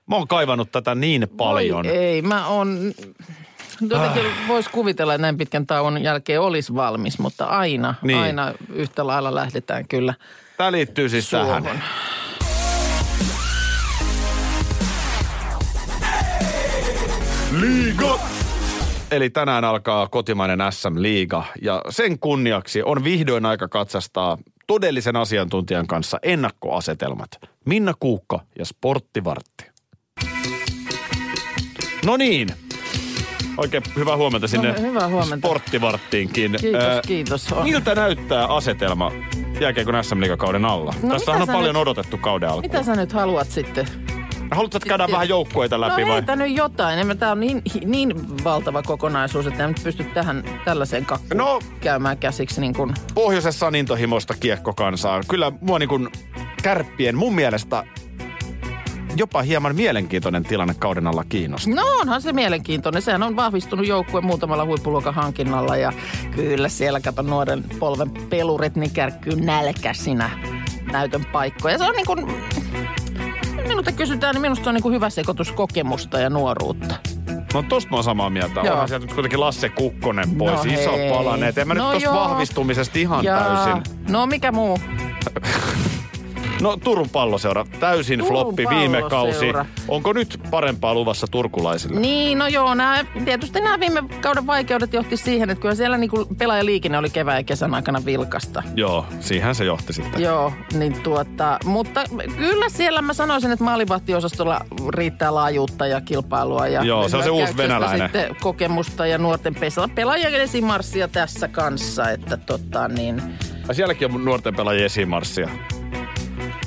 Mä 0.08 0.16
oon 0.16 0.28
kaivannut 0.28 0.72
tätä 0.72 0.96
niin 0.96 1.28
paljon. 1.38 1.86
Oi, 1.88 1.92
ei, 1.98 2.22
mä 2.22 2.48
oon... 2.48 2.94
Jotenkin 3.90 4.26
Ah. 4.26 4.48
voisi 4.48 4.70
kuvitella, 4.70 5.14
että 5.14 5.22
näin 5.22 5.38
pitkän 5.38 5.66
tauon 5.68 6.04
jälkeen 6.04 6.42
olisi 6.42 6.76
valmis, 6.76 7.20
mutta 7.20 7.46
aina, 7.46 7.96
Niin. 8.02 8.20
aina 8.20 8.54
yhtä 8.74 9.08
lailla 9.08 9.36
lähdetään 9.36 9.88
kyllä 9.88 10.14
Tämä 10.58 10.72
liittyy 10.72 11.10
siis 11.10 11.30
suohon. 11.30 11.64
tähän. 11.64 11.84
Liiga! 17.62 18.20
Eli 19.12 19.30
tänään 19.30 19.64
alkaa 19.64 20.08
kotimainen 20.08 20.60
SM-liiga 20.70 21.44
ja 21.62 21.82
sen 21.90 22.20
kunniaksi 22.20 22.84
on 22.84 23.04
vihdoin 23.04 23.46
aika 23.46 23.68
katsastaa 23.68 24.38
todellisen 24.68 25.16
asiantuntijan 25.16 25.88
kanssa 25.88 26.20
ennakkoasetelmat. 26.24 27.30
Minna 27.66 27.94
Kuukka 28.00 28.40
ja 28.60 28.66
Sporttivartti. 28.66 29.66
No 32.06 32.18
niin. 32.18 32.50
Oikein 33.58 33.84
hyvää 33.96 34.18
huomenta 34.18 34.48
sinne 34.48 34.72
No, 34.72 34.82
hyvää 34.82 35.08
huomenta. 35.08 35.48
Sporttivarttiinkin. 35.48 36.56
Kiitos, 36.62 36.84
Ö, 36.84 37.02
kiitos. 37.08 37.52
On. 37.54 37.64
Miltä 37.64 37.96
näyttää 37.96 38.46
asetelma 38.48 39.12
jääkiekon 39.60 40.04
SM-liigakauden 40.04 40.66
alla? 40.66 40.94
No 41.04 41.16
mitä 41.16 41.32
on 41.32 41.48
paljon 41.48 41.76
nyt- 41.76 41.82
odotettu 41.82 42.18
kauden 42.18 42.50
alkuun. 42.50 42.72
Mitä 42.72 42.84
sä 42.84 42.96
nyt 42.96 43.12
haluat 43.14 43.48
sitten? 43.52 43.88
Haluatko, 44.52 44.80
Sitten- 44.80 45.12
vähän 45.12 45.30
joukkueita 45.30 45.82
läpi 45.82 46.02
no 46.02 46.08
vai? 46.08 46.16
heitä 46.16 46.36
nyt 46.36 46.56
jotain. 46.58 47.18
Tämä 47.18 47.32
on 47.32 47.40
niin, 47.40 47.62
niin 47.86 48.44
valtava 48.44 48.84
kokonaisuus, 48.84 49.48
että 49.48 49.64
en 49.64 49.70
nyt 49.70 49.84
pysty 49.84 50.04
tähän 50.04 50.44
tällaiseen 50.66 51.06
kakkuun 51.06 51.38
No. 51.38 51.60
käymään 51.82 52.18
käsiksi. 52.18 52.62
Niin 52.62 52.74
kuin. 52.74 52.94
Pohjoisessa 53.14 53.68
on 53.68 53.76
intohimoista 53.76 54.34
kiekkokansaa. 54.40 55.22
Kyllä 55.28 55.52
mua 55.62 55.80
niin 55.80 55.90
kuin 55.90 56.10
kärppien 56.64 57.16
mun 57.18 57.36
mielestä 57.36 57.84
jopa 59.18 59.42
hieman 59.42 59.76
mielenkiintoinen 59.76 60.44
tilanne 60.44 60.74
kauden 60.80 61.08
alla 61.08 61.24
kiinnostaa. 61.30 61.74
No 61.76 61.82
onhan 62.02 62.22
se 62.22 62.34
mielenkiintoinen. 62.34 63.02
Sehän 63.02 63.24
on 63.24 63.36
vahvistunut 63.36 63.88
joukkue 63.88 64.22
muutamalla 64.22 64.66
huippuluokan 64.66 65.14
hankinnalla 65.14 65.78
ja 65.78 65.94
kyllä 66.36 66.70
siellä 66.70 67.00
kato 67.00 67.22
nuoren 67.22 67.64
polven 67.80 68.12
pelurit 68.30 68.76
niin 68.76 68.92
kärkkyy 68.92 69.36
nälkäsinä 69.36 70.30
näytön 70.92 71.26
paikkoja. 71.32 71.78
Se 71.78 71.84
on 71.84 71.96
niin 71.96 72.06
kuin, 72.06 72.26
minulta 73.76 73.92
kysytään, 73.92 74.36
niin 74.36 74.42
minusta 74.42 74.70
on 74.70 74.74
niin 74.74 74.84
kuin 74.84 74.96
hyvä 74.96 75.10
sekoitus 75.10 75.52
kokemusta 75.52 76.20
ja 76.20 76.30
nuoruutta. 76.30 76.96
No 77.54 77.64
tosta 77.64 77.90
mä 77.92 77.98
oon 77.98 78.04
samaa 78.04 78.30
mieltä. 78.30 78.60
Joo. 78.60 78.72
Onhan 78.74 78.88
sieltä 78.88 79.06
nyt 79.06 79.14
kuitenkin 79.14 79.40
Lasse 79.40 79.70
Kukkonen 79.70 80.36
pois. 80.36 80.64
No 80.66 80.74
Iso 80.74 80.98
hei. 80.98 81.10
palaneet. 81.12 81.58
En 81.58 81.68
mä 81.68 81.74
No 81.74 81.84
nyt 81.84 81.94
tosta 81.94 82.10
joo. 82.10 82.16
vahvistumisesta 82.30 83.00
ihan 83.00 83.24
Ja- 83.24 83.38
täysin. 83.40 83.84
No 84.10 84.26
mikä 84.28 84.52
muu? 84.52 84.80
No 86.62 86.78
Turun 86.84 87.10
palloseura. 87.10 87.66
Täysin 87.80 88.20
Turun 88.20 88.34
floppi 88.34 88.66
viime 88.70 89.02
kausi. 89.10 89.46
Onko 89.88 90.14
nyt 90.14 90.40
parempaa 90.52 90.94
luvassa 90.94 91.28
turkulaisille? 91.32 92.00
Niin, 92.00 92.38
no 92.38 92.48
joo, 92.48 92.74
nämä, 92.74 93.06
tietysti 93.26 93.60
nämä 93.62 93.80
viime 93.80 94.04
kauden 94.22 94.48
vaikeudet 94.48 94.94
johti 94.94 95.18
siihen, 95.18 95.50
että 95.50 95.62
kyllä 95.62 95.76
siellä 95.76 95.98
niinku 95.98 96.28
pelaajaliikenne 96.38 96.98
oli 96.98 97.10
kevään 97.10 97.38
ja 97.38 97.44
kesän 97.44 97.74
aikana 97.76 98.06
vilkasta. 98.06 98.64
Joo, 98.76 99.06
siihen 99.20 99.56
se 99.56 99.66
johti 99.66 99.94
sitten. 99.94 100.22
Joo, 100.22 100.54
niin 100.74 101.02
tuota, 101.02 101.60
mutta 101.66 102.04
kyllä 102.38 102.70
siellä 102.70 103.02
mä 103.02 103.14
sanoisin, 103.14 103.52
että 103.52 103.66
maalivahtiosastolla 103.66 104.62
riittää 104.90 105.36
laajuutta 105.36 105.88
ja 105.88 106.02
kilpailua. 106.02 106.68
Ja 106.68 106.84
Joo, 106.84 107.10
se 107.10 107.18
on 107.18 107.24
se 107.24 107.30
uusi 107.30 107.58
venäläinen. 107.58 108.10
Sitten 108.10 108.36
kokemusta 108.42 109.08
ja 109.08 109.18
nuorten 109.18 109.56
pesalla. 109.56 109.90
Pelaajien 109.96 110.42
esimarssia 110.42 111.08
tässä 111.08 111.48
kanssa, 111.48 112.10
että 112.10 112.38
tota 112.38 112.88
niin. 112.88 113.22
Ja 113.68 113.74
sielläkin 113.74 114.12
on 114.12 114.26
nuorten 114.26 114.56
pelaajien 114.56 114.86
esimarssia. 114.86 115.50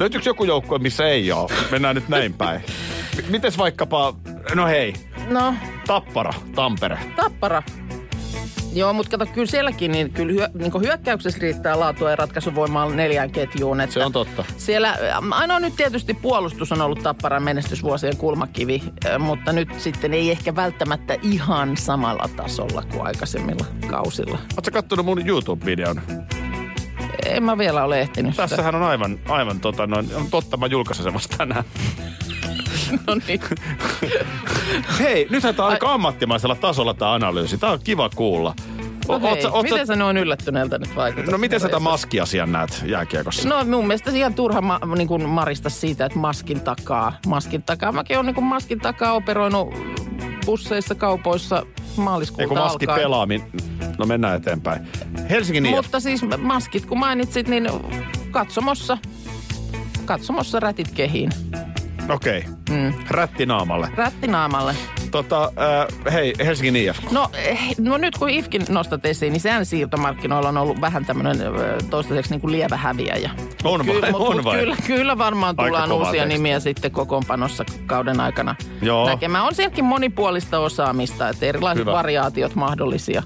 Löytyykö 0.00 0.28
joku 0.28 0.44
joukkue, 0.44 0.78
missä 0.78 1.06
ei 1.06 1.32
ole? 1.32 1.50
Mennään 1.70 1.94
nyt 1.94 2.08
näin 2.08 2.34
päin. 2.34 2.60
M- 2.60 3.30
Mites 3.32 3.58
vaikkapa, 3.58 4.14
no 4.54 4.66
hei, 4.66 4.94
No, 5.28 5.54
Tappara, 5.86 6.32
Tampere. 6.54 6.98
Tappara. 7.16 7.62
Joo, 8.74 8.92
mutta 8.92 9.18
kato, 9.18 9.32
kyllä 9.32 9.46
sielläkin 9.46 9.92
niin 9.92 10.12
kyllä 10.12 10.32
hyö, 10.32 10.48
niin 10.54 10.80
hyökkäyksessä 10.80 11.38
riittää 11.42 11.80
laatua 11.80 12.10
ja 12.10 12.16
ratkaisuvoimaa 12.16 12.90
neljään 12.90 13.30
ketjuun. 13.30 13.80
Että 13.80 13.94
Se 13.94 14.04
on 14.04 14.12
totta. 14.12 14.44
Siellä, 14.56 14.98
äm, 15.16 15.32
ainoa 15.32 15.60
nyt 15.60 15.76
tietysti 15.76 16.14
puolustus 16.14 16.72
on 16.72 16.80
ollut 16.80 17.02
Tapparan 17.02 17.42
menestysvuosien 17.42 18.16
kulmakivi, 18.16 18.82
äh, 19.06 19.18
mutta 19.18 19.52
nyt 19.52 19.68
sitten 19.78 20.14
ei 20.14 20.30
ehkä 20.30 20.56
välttämättä 20.56 21.16
ihan 21.22 21.76
samalla 21.76 22.28
tasolla 22.37 22.82
kuin 22.82 23.06
aikaisemmilla 23.06 23.66
kausilla. 23.87 24.38
Oletko 24.56 24.70
kattonut 24.72 25.06
mun 25.06 25.26
YouTube-videon? 25.28 26.00
En 27.36 27.42
mä 27.42 27.58
vielä 27.58 27.84
ole 27.84 28.00
ehtinyt 28.00 28.32
sitä. 28.32 28.48
Tässähän 28.48 28.74
on 28.74 28.82
aivan, 28.82 29.18
aivan 29.28 29.60
tota, 29.60 29.86
noin, 29.86 30.08
on 30.14 30.30
totta, 30.30 30.56
mä 30.56 30.66
julkaisen 30.66 31.04
sen 31.04 31.14
vasta 31.14 31.36
tänään. 31.36 31.64
No 33.06 33.14
niin. 33.28 33.40
Hei, 34.98 35.26
nythän 35.30 35.54
tää 35.54 35.64
on 35.66 35.72
aika 35.72 35.92
ammattimaisella 35.94 36.54
tasolla 36.54 36.94
tää 36.94 37.12
analyysi. 37.12 37.58
Tää 37.58 37.70
on 37.70 37.78
kiva 37.84 38.10
kuulla. 38.14 38.54
No, 39.08 39.20
hei, 39.20 39.30
oot 39.30 39.40
sä- 39.42 39.50
oot 39.50 39.66
sä- 39.68 39.72
miten 39.72 39.86
sä 39.86 39.96
noin 39.96 40.16
yllättyneeltä 40.16 40.78
nyt 40.78 40.96
vaikutat? 40.96 41.30
no 41.30 41.38
miten 41.38 41.60
sä 41.60 41.68
tämän 41.68 41.82
maskiasian 41.82 42.52
näet 42.52 42.82
jääkiekossa? 42.86 43.48
No 43.48 43.64
mun 43.64 43.86
mielestä 43.86 44.10
ihan 44.10 44.34
turha 44.34 44.60
ma, 44.60 44.80
niin 44.96 45.08
kuin 45.08 45.28
marista 45.28 45.70
siitä, 45.70 46.06
että 46.06 46.18
maskin 46.18 46.60
takaa. 46.60 47.18
Maskin 47.26 47.62
takaa. 47.62 47.92
Mäkin 47.92 48.16
olen 48.16 48.26
niin 48.26 48.34
kuin 48.34 48.44
maskin 48.44 48.80
takaa 48.80 49.12
operoinut 49.12 49.74
busseissa, 50.48 50.94
kaupoissa 50.94 51.66
maaliskuuta 51.96 52.48
kun 52.48 52.58
maski 52.58 52.87
alkaen. 52.87 53.00
pelaamin. 53.00 53.42
No 53.98 54.06
mennään 54.06 54.37
eteenpäin. 54.37 54.88
Helsingin 55.30 55.66
IF. 55.66 55.72
Mutta 55.72 56.00
siis 56.00 56.20
maskit, 56.38 56.87
kun 56.87 56.98
mainitsit, 56.98 57.48
niin 57.48 57.68
katsomossa, 58.30 58.98
katsomossa 60.04 60.61
rätit 60.61 60.90
kehiin. 60.90 61.30
Okei. 62.08 62.38
Okay. 62.38 62.78
Mm. 62.78 62.92
Rätti 63.08 63.46
naamalle. 63.46 63.88
Rättinaamalle. 63.94 64.74
Tota, 65.11 65.44
äh, 65.44 66.12
hei, 66.12 66.33
Helsingin 66.44 66.77
IF. 66.77 66.99
No, 67.11 67.29
eh, 67.35 67.75
no 67.79 67.97
nyt 67.97 68.18
kun 68.18 68.31
IFKin 68.31 68.62
nostat 68.68 69.07
esiin, 69.07 69.33
niin 69.33 69.40
sehän 69.40 69.66
siirtomarkkinoilla 69.66 70.49
on 70.49 70.57
ollut 70.57 70.81
vähän 70.81 71.05
tämmöinen 71.05 71.38
toistaiseksi 71.90 72.31
niin 72.31 72.40
kuin 72.40 72.53
lievä 72.53 72.77
häviäjä. 72.77 73.31
On 73.64 73.87
vai? 73.87 73.94
Kyllä, 73.94 74.09
On 74.12 74.37
mut 74.37 74.44
vai? 74.44 74.59
Kyllä, 74.59 74.77
kyllä 74.87 75.18
varmaan 75.18 75.57
tullaan 75.57 75.92
uusia 75.92 76.12
tekstiä. 76.12 76.27
nimiä 76.27 76.61
sitten 76.61 76.90
kokoonpanossa 76.90 77.64
kauden 77.87 78.21
aikana 78.21 78.55
Joo. 78.83 79.07
näkemään. 79.07 79.44
On 79.44 79.55
sielläkin 79.55 79.85
monipuolista 79.85 80.59
osaamista, 80.59 81.29
että 81.29 81.47
erilaiset 81.47 81.81
Hyvä. 81.81 81.92
variaatiot 81.92 82.55
mahdollisia. 82.55 83.23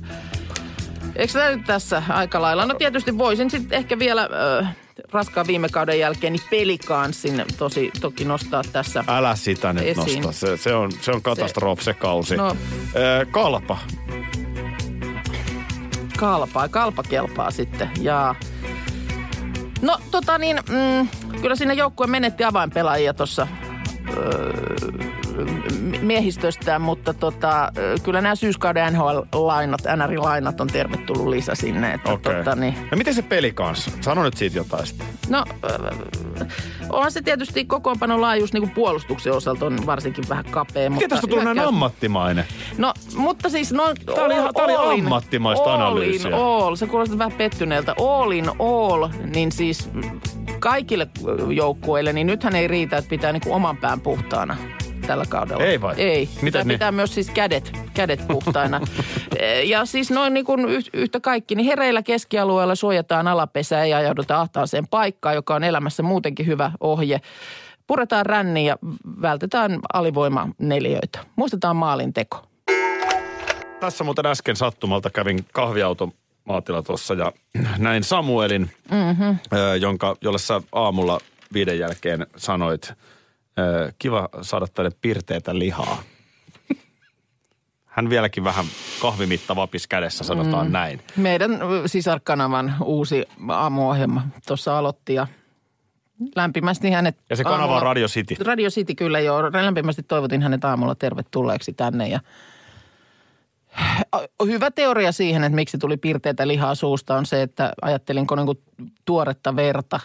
Eikö 1.16 1.32
tämä 1.32 1.50
nyt 1.50 1.64
tässä 1.66 2.02
aika 2.08 2.42
lailla? 2.42 2.66
No 2.66 2.74
tietysti 2.74 3.18
voisin 3.18 3.50
sitten 3.50 3.78
ehkä 3.78 3.98
vielä 3.98 4.28
äh, 4.60 4.76
raskaan 5.10 5.46
viime 5.46 5.68
kauden 5.68 5.98
jälkeen 5.98 6.32
niin 6.32 6.42
pelikanssin 6.50 7.44
tosi, 7.58 7.90
toki 8.00 8.24
nostaa 8.24 8.62
tässä. 8.72 9.04
Älä 9.06 9.36
sitä 9.36 9.72
nyt 9.72 9.84
Esiin. 9.86 10.22
nosta. 10.22 10.46
Se, 10.46 10.56
se, 10.56 10.74
on, 10.74 10.92
se 11.00 11.10
on 11.12 11.22
katastrofi 11.22 11.84
se, 11.84 11.92
se 11.92 11.94
kausi. 11.94 12.36
No. 12.36 12.48
Äh, 12.48 12.56
kalpa. 13.30 13.78
Kalpaa, 16.16 16.68
kalpa 16.68 17.02
kelpaa 17.02 17.50
sitten. 17.50 17.90
Ja 18.00 18.34
no 19.82 19.98
tota 20.10 20.38
niin, 20.38 20.60
mm, 20.68 21.08
kyllä 21.40 21.56
sinne 21.56 21.74
joukkue 21.74 22.06
menetti 22.06 22.44
avainpelaajia 22.44 23.14
tuossa 23.14 23.46
öö, 24.16 25.11
miehistöstään, 26.00 26.80
mutta 26.82 27.14
tota, 27.14 27.72
kyllä 28.02 28.20
nämä 28.20 28.34
syyskauden 28.34 28.92
NHL-lainat, 28.92 29.80
NR-lainat 29.96 30.60
on 30.60 30.66
tervetullut 30.68 31.26
lisä 31.26 31.54
sinne. 31.54 31.94
Että 31.94 32.12
Okei. 32.12 32.34
tota, 32.34 32.56
niin, 32.56 32.74
Ja 32.90 32.96
miten 32.96 33.14
se 33.14 33.22
peli 33.22 33.52
kanssa? 33.52 33.90
Sano 34.00 34.22
nyt 34.22 34.36
siitä 34.36 34.56
jotain 34.58 34.86
sitten. 34.86 35.06
no, 35.28 35.44
onhan 36.90 37.12
se 37.12 37.22
tietysti 37.22 37.64
kokoonpanon 37.64 38.20
laajuus 38.20 38.52
niin 38.52 38.60
kuin 38.62 38.70
puolustuksen 38.74 39.32
osalta 39.32 39.66
on 39.66 39.86
varsinkin 39.86 40.24
vähän 40.28 40.44
kapea. 40.44 40.90
Miten 40.90 41.08
tästä 41.10 41.26
tuli 41.26 41.44
näin 41.44 41.58
ammattimainen? 41.60 42.44
No, 42.78 42.92
mutta 43.16 43.48
siis 43.48 43.72
no... 43.72 43.84
Tää 44.14 44.24
oli- 44.24 44.34
tää 44.34 44.64
oli 44.64 44.74
all 44.74 44.90
ammattimaista 44.90 45.72
all 45.72 45.80
analyysiä. 45.80 46.28
in 46.30 46.34
all. 46.34 46.74
Se 46.76 46.86
kuulostaa 46.86 47.18
vähän 47.18 47.32
pettyneeltä. 47.32 47.94
All 48.00 48.30
in 48.30 48.48
all, 48.58 49.08
niin 49.34 49.52
siis 49.52 49.90
kaikille 50.58 51.08
joukkueille, 51.54 52.12
niin 52.12 52.26
nythän 52.26 52.56
ei 52.56 52.68
riitä, 52.68 52.96
että 52.96 53.08
pitää 53.10 53.32
niinku 53.32 53.52
oman 53.52 53.76
pään 53.76 54.00
puhtaana 54.00 54.56
tällä 55.02 55.24
kaudella. 55.28 55.64
Ei 55.64 55.80
vai? 55.80 55.94
Ei. 55.96 56.28
Pitää, 56.44 56.64
niin? 56.64 56.74
pitää 56.74 56.92
myös 56.92 57.14
siis 57.14 57.30
kädet, 57.30 57.72
kädet 57.94 58.28
puhtaina. 58.28 58.80
E, 59.36 59.62
ja 59.62 59.84
siis 59.84 60.10
noin 60.10 60.34
niin 60.34 60.46
kuin 60.46 60.68
yh- 60.68 60.90
yhtä 60.92 61.20
kaikki, 61.20 61.54
niin 61.54 61.66
hereillä 61.66 62.02
keskialueella 62.02 62.74
suojataan 62.74 63.28
alapesää 63.28 63.86
ja 63.86 63.96
ajaudutaan 63.96 64.40
ahtaaseen 64.40 64.88
paikkaan, 64.88 65.34
joka 65.34 65.54
on 65.54 65.64
elämässä 65.64 66.02
muutenkin 66.02 66.46
hyvä 66.46 66.72
ohje. 66.80 67.20
Puretaan 67.86 68.26
ränni 68.26 68.66
ja 68.66 68.76
vältetään 69.22 69.78
alivoimaneliöitä. 69.92 71.18
Muistetaan 71.36 71.76
maalin 71.76 72.12
teko. 72.12 72.46
Tässä 73.80 74.04
muuten 74.04 74.26
äsken 74.26 74.56
sattumalta 74.56 75.10
kävin 75.10 75.38
kahviautomaatilla 75.52 76.82
tuossa 76.82 77.14
ja 77.14 77.32
näin 77.78 78.04
Samuelin, 78.04 78.70
mm-hmm. 78.90 79.38
jonka, 79.80 80.16
jolle 80.20 80.38
sä 80.38 80.60
aamulla 80.72 81.20
viiden 81.52 81.78
jälkeen 81.78 82.26
sanoit, 82.36 82.92
kiva 83.98 84.28
saada 84.42 84.66
tänne 84.66 84.90
pirteitä 85.00 85.58
lihaa. 85.58 86.02
Hän 87.86 88.10
vieläkin 88.10 88.44
vähän 88.44 88.64
kahvimitta 89.02 89.56
vapis 89.56 89.86
kädessä, 89.86 90.24
sanotaan 90.24 90.66
mm. 90.66 90.72
näin. 90.72 91.00
Meidän 91.16 91.58
sisarkanavan 91.86 92.74
uusi 92.84 93.24
aamuohjelma 93.48 94.22
tuossa 94.46 94.78
aloitti 94.78 95.14
ja 95.14 95.26
lämpimästi 96.36 96.90
hänet... 96.90 97.16
Ja 97.30 97.36
se 97.36 97.44
kanava 97.44 97.76
on 97.76 97.82
Radio 97.82 98.08
City. 98.08 98.34
Radio 98.44 98.70
City 98.70 98.94
kyllä 98.94 99.20
joo. 99.20 99.42
Lämpimästi 99.42 100.02
toivotin 100.02 100.42
hänet 100.42 100.64
aamulla 100.64 100.94
tervetulleeksi 100.94 101.72
tänne 101.72 102.08
ja 102.08 102.20
Hyvä 104.46 104.70
teoria 104.70 105.12
siihen, 105.12 105.44
että 105.44 105.56
miksi 105.56 105.78
tuli 105.78 105.96
pirteitä 105.96 106.48
lihaa 106.48 106.74
suusta 106.74 107.16
on 107.16 107.26
se, 107.26 107.42
että 107.42 107.72
ajattelinko 107.82 108.36
niin 108.36 108.58
tuoretta 109.04 109.56
verta 109.56 110.00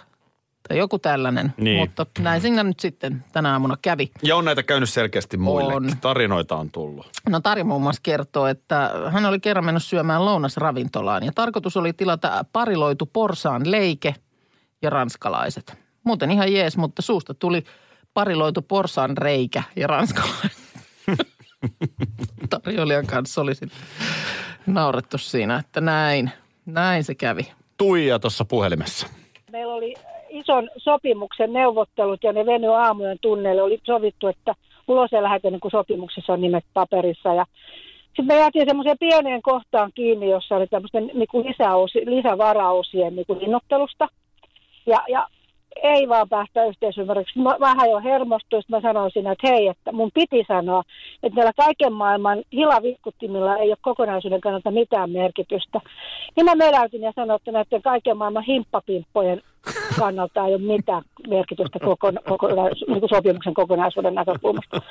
tai 0.67 0.77
joku 0.77 0.99
tällainen. 0.99 1.53
Niin. 1.57 1.79
Mutta 1.79 2.05
näin 2.19 2.41
siinä 2.41 2.63
nyt 2.63 2.79
sitten 2.79 3.23
tänä 3.31 3.51
aamuna 3.51 3.77
kävi. 3.81 4.11
Ja 4.23 4.35
on 4.35 4.45
näitä 4.45 4.63
käynyt 4.63 4.89
selkeästi 4.89 5.37
muillekin. 5.37 5.75
On. 5.75 5.97
Tarinoita 6.01 6.55
on 6.55 6.71
tullut. 6.71 7.07
No 7.29 7.39
Tari 7.39 7.63
muun 7.63 7.81
muassa 7.81 8.01
kertoo, 8.03 8.47
että 8.47 8.91
hän 9.11 9.25
oli 9.25 9.39
kerran 9.39 9.65
mennyt 9.65 9.83
syömään 9.83 10.25
lounasravintolaan 10.25 11.23
ja 11.23 11.31
tarkoitus 11.35 11.77
oli 11.77 11.93
tilata 11.93 12.45
pariloitu 12.53 13.05
porsaan 13.05 13.71
leike 13.71 14.15
ja 14.81 14.89
ranskalaiset. 14.89 15.77
Muuten 16.03 16.31
ihan 16.31 16.53
jees, 16.53 16.77
mutta 16.77 17.01
suusta 17.01 17.33
tuli 17.33 17.63
pariloitu 18.13 18.61
porsaan 18.61 19.17
reikä 19.17 19.63
ja 19.75 19.87
ranskalaiset. 19.87 20.57
Tarjoilijan 22.49 23.07
kanssa 23.07 23.41
oli 23.41 23.55
sitten 23.55 23.79
naurettu 24.67 25.17
siinä, 25.17 25.57
että 25.57 25.81
näin, 25.81 26.31
näin 26.65 27.03
se 27.03 27.15
kävi. 27.15 27.51
Tuija 27.77 28.19
tuossa 28.19 28.45
puhelimessa. 28.45 29.07
Meillä 29.51 29.73
oli 29.73 29.95
ison 30.39 30.69
sopimuksen 30.77 31.53
neuvottelut 31.53 32.23
ja 32.23 32.33
ne 32.33 32.45
venyi 32.45 32.67
aamujen 32.67 33.17
tunneille. 33.21 33.61
Oli 33.61 33.79
sovittu, 33.83 34.27
että 34.27 34.55
ulos 34.87 35.13
ei 35.13 35.23
lähetä 35.23 35.51
niin 35.51 35.59
kuin 35.59 35.71
sopimuksessa 35.71 36.33
on 36.33 36.41
nimet 36.41 36.65
paperissa. 36.73 37.33
Ja 37.33 37.45
sitten 38.07 38.25
me 38.25 38.35
jäätiin 38.35 38.67
semmoiseen 38.67 38.97
pieneen 38.99 39.41
kohtaan 39.41 39.91
kiinni, 39.95 40.29
jossa 40.29 40.55
oli 40.55 40.67
tämmöisten 40.67 41.11
niin 41.13 41.27
kuin 41.31 41.47
lisäosi, 41.47 42.01
lisävaraosien 42.05 43.15
niin 43.15 43.25
kuin 43.25 43.39
hinnoittelusta. 43.39 44.07
Ja, 44.85 45.03
ja 45.09 45.27
ei 45.83 46.09
vaan 46.09 46.29
päästä 46.29 46.65
yhteisymmärrykseen. 46.65 47.43
Mä 47.43 47.55
vähän 47.59 47.89
jo 47.89 47.99
hermostuin, 47.99 48.63
mä 48.67 48.81
sanoin 48.81 49.11
siinä, 49.11 49.31
että 49.31 49.47
hei, 49.47 49.67
että 49.67 49.91
mun 49.91 50.11
piti 50.13 50.45
sanoa, 50.47 50.83
että 51.23 51.35
näillä 51.35 51.51
kaiken 51.57 51.93
maailman 51.93 52.43
hilavitkuttimilla 52.53 53.57
ei 53.57 53.69
ole 53.69 53.77
kokonaisuuden 53.81 54.41
kannalta 54.41 54.71
mitään 54.71 55.11
merkitystä. 55.11 55.81
Niin 56.35 56.45
mä 56.45 56.55
meläytin 56.55 57.01
ja 57.01 57.11
sanoin, 57.15 57.35
että 57.35 57.51
näiden 57.51 57.81
kaiken 57.81 58.17
maailman 58.17 58.43
himppapimppojen 58.43 59.41
kannalta 59.99 60.47
ei 60.47 60.55
ole 60.55 60.61
mitään 60.61 61.03
merkitystä 61.29 61.79
koko, 61.79 62.11
koko, 62.29 62.47
niin 62.87 62.99
kuin 62.99 63.09
sopimuksen 63.09 63.53
kokonaisuuden 63.53 64.15
näkökulmasta. 64.15 64.81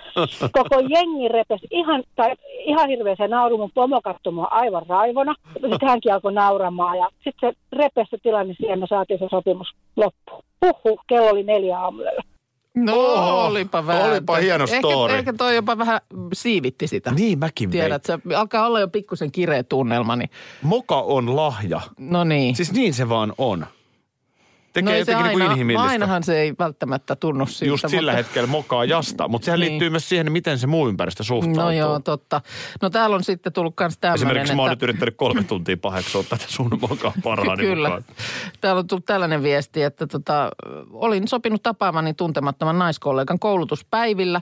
Koko 0.52 0.80
jengi 0.88 1.28
repesi 1.28 1.66
ihan, 1.70 2.02
tai, 2.16 2.34
ihan 2.64 2.88
hirveäseen 2.88 3.30
nauru, 3.30 3.58
mun 3.58 3.70
pomo 3.74 4.00
katsoi 4.00 4.32
aivan 4.50 4.86
raivona. 4.88 5.34
Sitten 5.52 5.88
hänkin 5.88 6.12
alkoi 6.14 6.32
nauramaan 6.32 6.98
ja 6.98 7.08
sitten 7.24 7.50
se 7.52 7.56
repesi 7.72 8.10
se 8.10 8.18
tilanne 8.22 8.54
siihen, 8.54 8.78
me 8.80 8.86
saatiin 8.86 9.18
se 9.18 9.26
sopimus 9.30 9.68
loppuun. 9.96 10.42
Huhhuh, 10.64 11.00
kello 11.06 11.30
oli 11.30 11.42
neljä 11.42 11.78
aamuyöllä. 11.78 12.22
No 12.76 12.94
Oho, 12.94 13.46
olipa 13.46 13.86
vähän. 13.86 14.10
olipa 14.10 14.36
hieno 14.36 14.64
ehkä, 14.64 14.78
story. 14.78 15.14
Ehkä 15.14 15.32
toi 15.32 15.54
jopa 15.54 15.78
vähän 15.78 16.00
siivitti 16.32 16.86
sitä. 16.86 17.10
Niin 17.10 17.38
mäkin 17.38 17.70
Tiedät, 17.70 18.04
se 18.04 18.18
alkaa 18.36 18.66
olla 18.66 18.80
jo 18.80 18.88
pikkusen 18.88 19.32
kireä 19.32 19.62
tunnelma, 19.62 20.16
niin 20.16 20.30
Moka 20.62 21.00
on 21.00 21.36
lahja. 21.36 21.80
no 21.98 22.24
niin. 22.24 22.56
Siis 22.56 22.72
niin 22.72 22.94
se 22.94 23.08
vaan 23.08 23.32
on. 23.38 23.66
Tekee 24.76 24.90
no 24.90 24.94
ei 24.94 24.98
jotenkin 24.98 25.24
niin 25.24 25.38
kuin 25.38 25.50
inhimillistä. 25.50 25.90
ainahan 25.90 26.22
se 26.22 26.40
ei 26.40 26.54
välttämättä 26.58 27.16
tunnu 27.16 27.46
siltä. 27.46 27.70
Just 27.70 27.88
sillä 27.88 28.12
mutta... 28.12 28.16
hetkellä 28.16 28.46
mokaa 28.46 28.84
jasta, 28.84 29.28
mutta 29.28 29.44
sehän 29.44 29.60
Niin. 29.60 29.70
liittyy 29.70 29.90
myös 29.90 30.08
siihen, 30.08 30.32
miten 30.32 30.58
se 30.58 30.66
muu 30.66 30.88
ympäristö 30.88 31.24
suhtautuu. 31.24 31.62
No 31.62 31.70
joo, 31.70 32.00
totta. 32.00 32.40
No 32.82 32.90
täällä 32.90 33.16
on 33.16 33.24
sitten 33.24 33.52
tullut 33.52 33.74
myös 33.80 33.98
tämmöinen, 33.98 34.14
Esimerkiksi 34.26 34.54
mä 34.54 34.62
oon 34.62 34.70
nyt 34.70 34.76
että... 34.76 34.86
yrittänyt 34.86 35.14
kolme 35.16 35.42
tuntia 35.42 35.76
paheksua 35.76 36.22
tätä 36.30 36.44
sun 36.48 36.78
mokaa 36.90 37.12
parhaani 37.24 37.62
Kyllä. 37.62 37.88
mukaan. 37.88 38.04
Täällä 38.60 38.78
on 38.78 38.86
tullut 38.86 39.04
tällainen 39.04 39.42
viesti, 39.42 39.82
että 39.82 40.06
tota, 40.06 40.50
olin 40.90 41.28
sopinut 41.28 41.62
tapaamani 41.62 42.14
tuntemattoman 42.14 42.78
naiskollegan 42.78 43.38
koulutuspäivillä. 43.38 44.40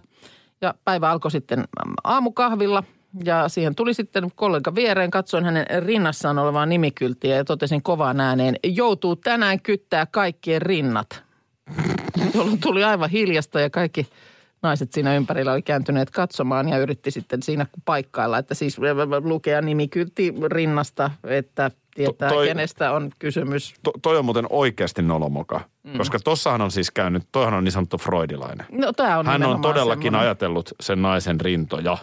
Ja 0.60 0.74
päivä 0.84 1.10
alkoi 1.10 1.30
sitten 1.30 1.64
aamukahvilla 2.04 2.82
ja 3.24 3.48
siihen 3.48 3.74
tuli 3.74 3.94
sitten 3.94 4.30
kollega 4.34 4.74
viereen. 4.74 5.10
Katsoin 5.10 5.44
hänen 5.44 5.66
rinnassaan 5.84 6.38
olevaa 6.38 6.66
nimikylttiä 6.66 7.36
ja 7.36 7.44
totesin 7.44 7.82
kovaan 7.82 8.20
ääneen, 8.20 8.56
joutuu 8.64 9.16
tänään 9.16 9.60
kyttää 9.60 10.06
kaikkien 10.06 10.62
rinnat. 10.62 11.22
Jolloin 12.34 12.60
tuli 12.60 12.84
aivan 12.84 13.10
hiljasta 13.10 13.60
ja 13.60 13.70
kaikki 13.70 14.08
naiset 14.62 14.92
siinä 14.92 15.16
ympärillä 15.16 15.52
oli 15.52 15.62
kääntyneet 15.62 16.10
katsomaan 16.10 16.68
ja 16.68 16.78
yritti 16.78 17.10
sitten 17.10 17.42
siinä 17.42 17.66
paikkailla, 17.84 18.38
että 18.38 18.54
siis 18.54 18.78
lukea 19.24 19.62
nimikyltti 19.62 20.34
rinnasta, 20.52 21.10
että 21.24 21.70
tietää 21.94 22.28
To- 22.28 22.34
toi- 22.34 22.46
kenestä 22.46 22.92
on 22.92 23.10
kysymys. 23.18 23.74
To, 23.82 23.92
toi 24.02 24.18
on 24.18 24.24
muuten 24.24 24.46
oikeasti 24.50 25.02
nolomoka, 25.02 25.60
mm. 25.82 25.98
koska 25.98 26.18
tossahan 26.24 26.60
on 26.60 26.70
siis 26.70 26.90
käynyt, 26.90 27.22
toihan 27.32 27.54
on 27.54 27.64
niin 27.64 27.72
sanottu 27.72 27.98
freudilainen. 27.98 28.66
No 28.72 28.92
on 29.18 29.26
Hän 29.26 29.42
on 29.42 29.60
todellakin 29.60 30.02
semmoinen. 30.02 30.20
ajatellut 30.20 30.72
sen 30.80 31.02
naisen 31.02 31.40
rintoja. 31.40 31.98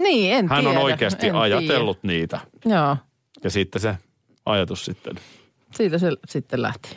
Niin, 0.00 0.34
en 0.34 0.48
Hän 0.48 0.64
tiedä. 0.64 0.78
on 0.78 0.84
oikeasti 0.84 1.26
en 1.28 1.34
ajatellut 1.34 1.98
niitä. 2.02 2.40
Tiedä. 2.60 2.76
Joo, 2.76 2.96
Ja 3.44 3.50
sitten 3.50 3.80
se 3.82 3.96
ajatus 4.46 4.84
sitten. 4.84 5.14
siitä 5.74 5.98
se 5.98 6.10
sitten 6.28 6.62
lähti. 6.62 6.96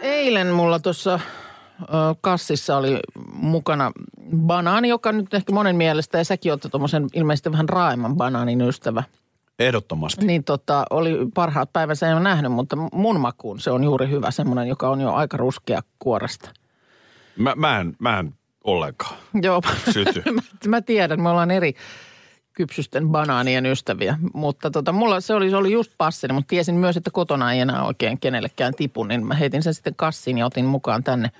Eilen 0.00 0.46
mulla 0.46 0.78
tuossa 0.78 1.20
kassissa 2.20 2.76
oli 2.76 3.00
mukana 3.32 3.92
banaani, 4.36 4.88
joka 4.88 5.12
nyt 5.12 5.34
ehkä 5.34 5.52
monen 5.52 5.76
mielestä, 5.76 6.18
ja 6.18 6.24
säkin 6.24 6.52
oot 6.52 6.66
tuommoisen 6.70 7.06
ilmeisesti 7.14 7.52
vähän 7.52 7.68
raaimman 7.68 8.16
banaanin 8.16 8.60
ystävä. 8.60 9.02
Ehdottomasti. 9.58 10.26
Niin 10.26 10.44
tota, 10.44 10.84
oli 10.90 11.12
parhaat 11.34 11.72
päivänsä 11.72 12.08
en 12.08 12.14
ole 12.14 12.22
nähnyt, 12.22 12.52
mutta 12.52 12.76
mun 12.92 13.20
makuun 13.20 13.60
se 13.60 13.70
on 13.70 13.84
juuri 13.84 14.08
hyvä, 14.10 14.30
semmoinen, 14.30 14.68
joka 14.68 14.90
on 14.90 15.00
jo 15.00 15.12
aika 15.12 15.36
ruskea 15.36 15.80
kuoresta. 15.98 16.50
Mä, 17.36 17.52
mä, 17.56 17.80
en, 17.80 17.96
mä 17.98 18.18
en 18.18 18.34
ollenkaan 18.64 19.16
Joo, 19.42 19.62
syty. 19.92 20.22
mä, 20.30 20.40
mä 20.66 20.80
tiedän, 20.80 21.22
me 21.22 21.28
ollaan 21.28 21.50
eri 21.50 21.74
kypsysten 22.52 23.08
banaanien 23.08 23.66
ystäviä. 23.66 24.18
Mutta 24.34 24.70
tota, 24.70 24.92
mulla 24.92 25.20
se 25.20 25.34
oli, 25.34 25.50
se 25.50 25.56
oli 25.56 25.72
just 25.72 25.92
passini, 25.98 26.34
mutta 26.34 26.48
tiesin 26.48 26.74
myös, 26.74 26.96
että 26.96 27.10
kotona 27.10 27.52
ei 27.52 27.60
enää 27.60 27.84
oikein 27.84 28.20
kenellekään 28.20 28.74
tipu, 28.74 29.04
niin 29.04 29.26
mä 29.26 29.34
heitin 29.34 29.62
sen 29.62 29.74
sitten 29.74 29.94
kassiin 29.96 30.38
ja 30.38 30.46
otin 30.46 30.64
mukaan 30.64 31.04
tänne. 31.04 31.30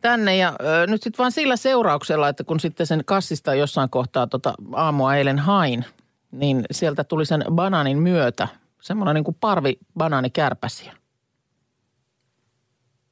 Tänne 0.00 0.36
ja 0.36 0.56
ö, 0.60 0.86
nyt 0.86 1.02
sitten 1.02 1.18
vaan 1.18 1.32
sillä 1.32 1.56
seurauksella, 1.56 2.28
että 2.28 2.44
kun 2.44 2.60
sitten 2.60 2.86
sen 2.86 3.02
kassista 3.04 3.54
jossain 3.54 3.90
kohtaa 3.90 4.26
tota 4.26 4.54
aamua 4.72 5.14
eilen 5.16 5.38
hain, 5.38 5.84
niin 6.30 6.64
sieltä 6.70 7.04
tuli 7.04 7.26
sen 7.26 7.44
banaanin 7.50 7.98
myötä 7.98 8.48
semmoinen 8.80 9.14
niin 9.14 9.24
kuin 9.24 9.36
parvi 9.40 9.78
banaanikärpäsiä. 9.98 10.95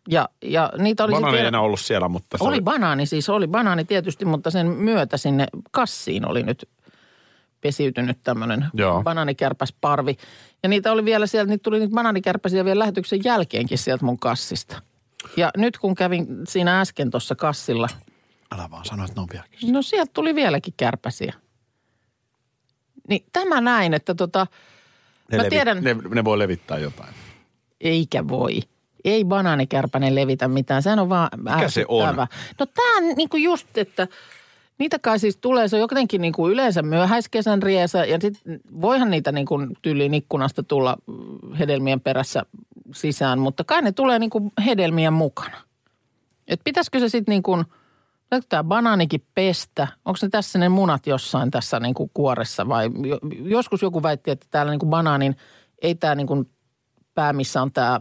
Ja, 0.09 0.29
ja 0.43 0.73
niitä 0.79 1.05
oli 1.05 1.13
Banaani 1.13 1.35
vielä- 1.37 1.49
enää 1.49 1.61
ollut 1.61 1.81
siellä, 1.81 2.09
mutta 2.09 2.39
se 2.39 2.45
oli 2.45 2.61
banaani 2.61 3.07
siis, 3.07 3.29
oli 3.29 3.47
banaani 3.47 3.85
tietysti, 3.85 4.25
mutta 4.25 4.51
sen 4.51 4.67
myötä 4.67 5.17
sinne 5.17 5.47
kassiin 5.71 6.29
oli 6.29 6.43
nyt 6.43 6.69
pesiytynyt 7.61 8.19
tämmöinen 8.23 8.67
banaanikärpäsparvi. 9.05 10.17
Ja 10.63 10.69
niitä 10.69 10.93
oli 10.93 11.05
vielä 11.05 11.27
sieltä, 11.27 11.51
niitä 11.51 11.63
tuli 11.63 11.79
niitä 11.79 11.95
banaanikärpäsiä 11.95 12.65
vielä 12.65 12.79
lähetyksen 12.79 13.21
jälkeenkin 13.25 13.79
sieltä 13.79 14.05
mun 14.05 14.19
kassista. 14.19 14.83
Ja 15.37 15.51
nyt 15.57 15.79
kun 15.79 15.95
kävin 15.95 16.27
siinä 16.49 16.81
äsken 16.81 17.11
tuossa 17.11 17.35
kassilla, 17.35 17.89
Älä 18.55 18.71
vaan 18.71 18.85
sano, 18.85 19.05
että 19.05 19.15
ne 19.17 19.21
on 19.23 19.29
vieläkin. 19.33 19.73
no 19.73 19.83
sieltä 19.83 20.11
tuli 20.15 20.35
vieläkin 20.35 20.75
kärpäsiä. 20.77 21.35
Niin 23.09 23.25
tämä 23.33 23.61
näin, 23.61 23.95
että 23.95 24.15
tota, 24.15 24.47
Ne, 25.31 25.37
mä 25.37 25.43
levi- 25.43 25.51
tiedän, 25.51 25.85
ne, 25.85 25.97
ne 26.15 26.25
voi 26.25 26.39
levittää 26.39 26.79
jotain. 26.79 27.15
eikä 27.81 28.29
voi. 28.29 28.61
Ei 29.05 29.25
banaanikärpänen 29.25 30.15
levitä 30.15 30.49
mitään, 30.49 30.83
sehän 30.83 30.99
on 30.99 31.09
vaan 31.09 31.29
Mikä 31.37 31.69
se 31.69 31.85
on? 31.89 32.17
No 32.61 32.67
tämä 32.67 32.97
on 32.97 33.05
niinku 33.17 33.37
just, 33.37 33.79
että 33.79 34.09
niitä 34.79 34.99
kai 34.99 35.19
siis 35.19 35.37
tulee, 35.37 35.69
se 35.69 35.77
on 35.77 35.81
jotenkin 35.81 36.21
niinku 36.21 36.49
yleensä 36.49 36.83
myöhäiskesän 36.83 37.63
riesa 37.63 38.05
ja 38.05 38.19
sit 38.21 38.41
voihan 38.81 39.11
niitä 39.11 39.33
niinku 39.33 39.59
tyyliin 39.83 40.15
ikkunasta 40.15 40.63
tulla 40.63 40.97
hedelmien 41.59 42.01
perässä 42.01 42.43
sisään, 42.95 43.39
mutta 43.39 43.65
kai 43.65 43.83
ne 43.83 43.93
tulee 43.93 44.19
niinku 44.19 44.53
hedelmien 44.67 45.13
mukana. 45.13 45.57
Et 46.49 46.61
pitäisikö 46.65 47.01
se 47.01 47.09
sitten 47.09 47.33
niinku, 47.33 47.65
pitääkö 48.23 48.47
tämä 48.49 48.65
banaanikin 48.65 49.25
pestä? 49.35 49.89
Onko 50.05 50.19
ne 50.23 50.29
tässä 50.29 50.59
ne 50.59 50.69
munat 50.69 51.07
jossain 51.07 51.51
tässä 51.51 51.81
niinku 51.81 52.11
kuoressa 52.15 52.69
vai 52.69 52.91
jo- 53.07 53.19
joskus 53.43 53.83
joku 53.83 54.03
väitti, 54.03 54.31
että 54.31 54.47
täällä 54.51 54.71
niinku 54.71 54.87
banaanin, 54.87 55.37
ei 55.83 55.95
tämä 55.95 56.15
niinku 56.15 56.45
pää, 57.15 57.33
missä 57.33 57.63
on 57.63 57.73
tämä 57.73 58.01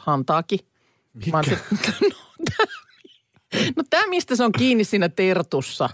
hantaakin. 0.00 0.60
Vaan 1.32 1.44
se, 1.44 1.50
no, 3.76 3.82
tämä, 3.90 4.02
no 4.02 4.08
mistä 4.08 4.36
se 4.36 4.44
on 4.44 4.52
kiinni 4.52 4.84
siinä 4.84 5.08
tertussa. 5.08 5.88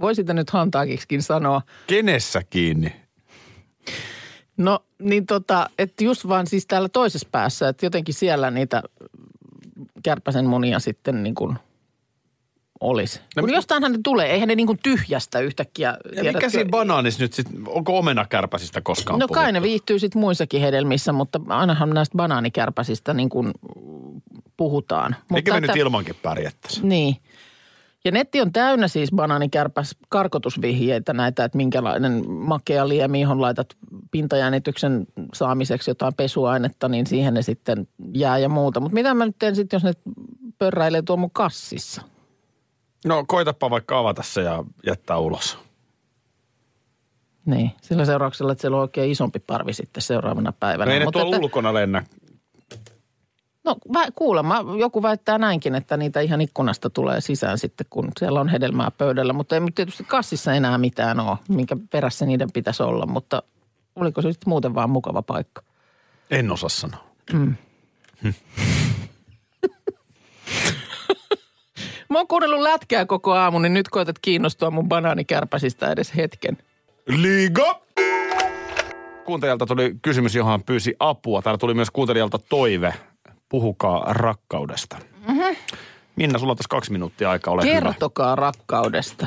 Voi 0.00 0.14
sitä 0.14 0.34
nyt 0.34 0.50
hantaakiksikin 0.50 1.22
sanoa. 1.22 1.62
Kenessä 1.86 2.42
kiinni? 2.50 2.92
No 4.56 4.84
niin 4.98 5.26
tota, 5.26 5.70
että 5.78 6.04
just 6.04 6.28
vaan 6.28 6.46
siis 6.46 6.66
täällä 6.66 6.88
toisessa 6.88 7.28
päässä, 7.32 7.68
että 7.68 7.86
jotenkin 7.86 8.14
siellä 8.14 8.50
niitä 8.50 8.82
kärpäsen 10.02 10.46
munia 10.46 10.78
sitten 10.78 11.22
niin 11.22 11.34
kuin 11.34 11.58
olisi. 12.80 13.20
No, 13.36 13.40
Kun 13.40 13.52
jostainhan 13.52 13.92
ne 13.92 13.98
tulee, 14.04 14.30
eihän 14.30 14.48
ne 14.48 14.54
niin 14.54 14.66
kuin 14.66 14.78
tyhjästä 14.82 15.40
yhtäkkiä. 15.40 15.88
Ja 15.88 15.96
mikä 16.10 16.20
tiedätkö- 16.20 16.50
siinä 16.50 16.70
banaanissa 16.70 17.22
nyt 17.22 17.32
sitten, 17.32 17.56
onko 17.66 17.98
omenakärpäsistä 17.98 18.80
koskaan 18.80 19.18
No 19.18 19.28
kai 19.28 19.52
ne 19.52 19.58
puhuttu? 19.58 19.68
viihtyy 19.68 19.98
sitten 19.98 20.20
muissakin 20.20 20.60
hedelmissä, 20.60 21.12
mutta 21.12 21.40
ainahan 21.48 21.90
näistä 21.90 22.16
banaanikärpäsistä 22.16 23.14
niin 23.14 23.28
kuin 23.28 23.52
puhutaan. 24.56 25.16
Eikö 25.34 25.50
mutta 25.52 25.60
me 25.60 25.60
nyt 25.60 25.76
ilmankin 25.76 26.14
pärjättäisi? 26.22 26.86
Niin. 26.86 27.16
Ja 28.04 28.12
netti 28.12 28.40
on 28.40 28.52
täynnä 28.52 28.88
siis 28.88 29.10
banaanikärpäs 29.12 29.96
karkotusvihjeitä 30.08 31.12
näitä, 31.12 31.44
että 31.44 31.56
minkälainen 31.56 32.30
makea 32.30 32.88
liemi, 32.88 33.20
johon 33.20 33.40
laitat 33.40 33.66
pintajännityksen 34.10 35.06
saamiseksi 35.34 35.90
jotain 35.90 36.14
pesuainetta, 36.14 36.88
niin 36.88 37.06
siihen 37.06 37.34
ne 37.34 37.42
sitten 37.42 37.88
jää 38.14 38.38
ja 38.38 38.48
muuta. 38.48 38.80
Mutta 38.80 38.94
mitä 38.94 39.14
mä 39.14 39.26
nyt 39.26 39.36
teen 39.38 39.56
sitten, 39.56 39.76
jos 39.76 39.84
ne 39.84 39.92
pörräilee 40.58 41.02
tuolla 41.02 41.20
mun 41.20 41.30
kassissa? 41.30 42.02
No 43.04 43.24
koitapa 43.28 43.70
vaikka 43.70 43.98
avata 43.98 44.22
se 44.22 44.42
ja 44.42 44.64
jättää 44.86 45.18
ulos. 45.18 45.58
Niin, 47.46 47.70
sillä 47.82 48.04
seurauksella, 48.04 48.52
että 48.52 48.60
siellä 48.62 48.76
on 48.76 48.80
oikein 48.80 49.10
isompi 49.10 49.38
parvi 49.38 49.72
sitten 49.72 50.02
seuraavana 50.02 50.52
päivänä. 50.52 50.88
No 50.88 50.92
ei 50.92 50.98
ne 50.98 51.04
Mutta 51.04 51.18
tuolla 51.18 51.36
että- 51.36 51.44
ulkona 51.44 51.74
lennä. 51.74 52.04
No 53.64 53.76
kuulemma 54.14 54.64
joku 54.78 55.02
väittää 55.02 55.38
näinkin, 55.38 55.74
että 55.74 55.96
niitä 55.96 56.20
ihan 56.20 56.40
ikkunasta 56.40 56.90
tulee 56.90 57.20
sisään 57.20 57.58
sitten, 57.58 57.86
kun 57.90 58.08
siellä 58.18 58.40
on 58.40 58.48
hedelmää 58.48 58.90
pöydällä. 58.90 59.32
Mutta 59.32 59.56
ei 59.56 59.62
tietysti 59.74 60.04
kassissa 60.04 60.52
enää 60.54 60.78
mitään 60.78 61.20
ole, 61.20 61.36
minkä 61.48 61.76
perässä 61.90 62.26
niiden 62.26 62.52
pitäisi 62.52 62.82
olla. 62.82 63.06
Mutta 63.06 63.42
oliko 63.96 64.22
se 64.22 64.32
sitten 64.32 64.48
muuten 64.48 64.74
vaan 64.74 64.90
mukava 64.90 65.22
paikka? 65.22 65.62
En 66.30 66.50
osaa 66.52 66.68
sanoa. 66.68 67.04
Mm. 67.32 67.54
Mä 72.10 72.18
oon 72.18 72.28
kuunnellut 72.28 72.60
lätkää 72.60 73.06
koko 73.06 73.32
aamu, 73.34 73.58
niin 73.58 73.74
nyt 73.74 73.88
koetat 73.88 74.18
kiinnostua 74.18 74.70
mun 74.70 74.88
banaanikärpäsistä 74.88 75.92
edes 75.92 76.16
hetken. 76.16 76.58
Liiga! 77.06 77.80
Kuuntelijalta 79.24 79.66
tuli 79.66 79.96
kysymys, 80.02 80.34
johon 80.34 80.50
hän 80.50 80.62
pyysi 80.62 80.94
apua. 81.00 81.42
Täällä 81.42 81.58
tuli 81.58 81.74
myös 81.74 81.90
kuuntelijalta 81.90 82.38
toive. 82.38 82.94
Puhukaa 83.48 84.04
rakkaudesta. 84.12 84.96
Mm-hmm. 85.28 85.56
Minna, 86.16 86.38
sulla 86.38 86.50
on 86.50 86.56
tässä 86.56 86.68
kaksi 86.68 86.92
minuuttia 86.92 87.30
aikaa, 87.30 87.54
ole 87.54 87.62
hyvä. 87.62 87.72
Kertokaa 87.72 88.36
rakkaudesta. 88.36 89.26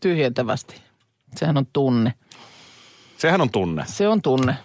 Tyhjentävästi. 0.00 0.82
Sehän 1.36 1.56
on 1.56 1.66
tunne. 1.72 2.14
Sehän 3.18 3.40
on 3.40 3.50
tunne. 3.50 3.84
Se 3.86 4.08
on 4.08 4.22
tunne. 4.22 4.56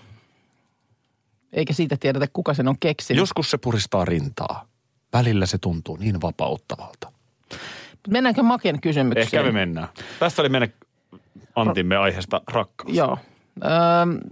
Eikä 1.54 1.74
siitä 1.74 1.98
tiedetä, 1.98 2.28
kuka 2.34 2.54
sen 2.54 2.68
on 2.68 2.80
keksinyt. 2.80 3.20
Joskus 3.20 3.52
se 3.52 3.58
puristaa 3.58 4.06
rintaa. 4.06 4.66
Välillä 5.14 5.46
se 5.46 5.58
tuntuu 5.58 5.96
niin 5.96 6.22
vapauttavalta. 6.22 7.12
Mennäänkö 8.08 8.44
Maken 8.44 8.82
kysymykseen? 8.82 9.24
Ehkä 9.24 9.44
me 9.44 9.52
mennään. 9.52 9.88
Tässä 10.20 10.42
oli 10.42 10.50
meidän 10.50 10.70
antimme 11.56 11.98
aiheesta 11.98 12.42
rakkaus. 12.48 12.96
Joo. 12.96 13.18
Öö, 13.64 13.70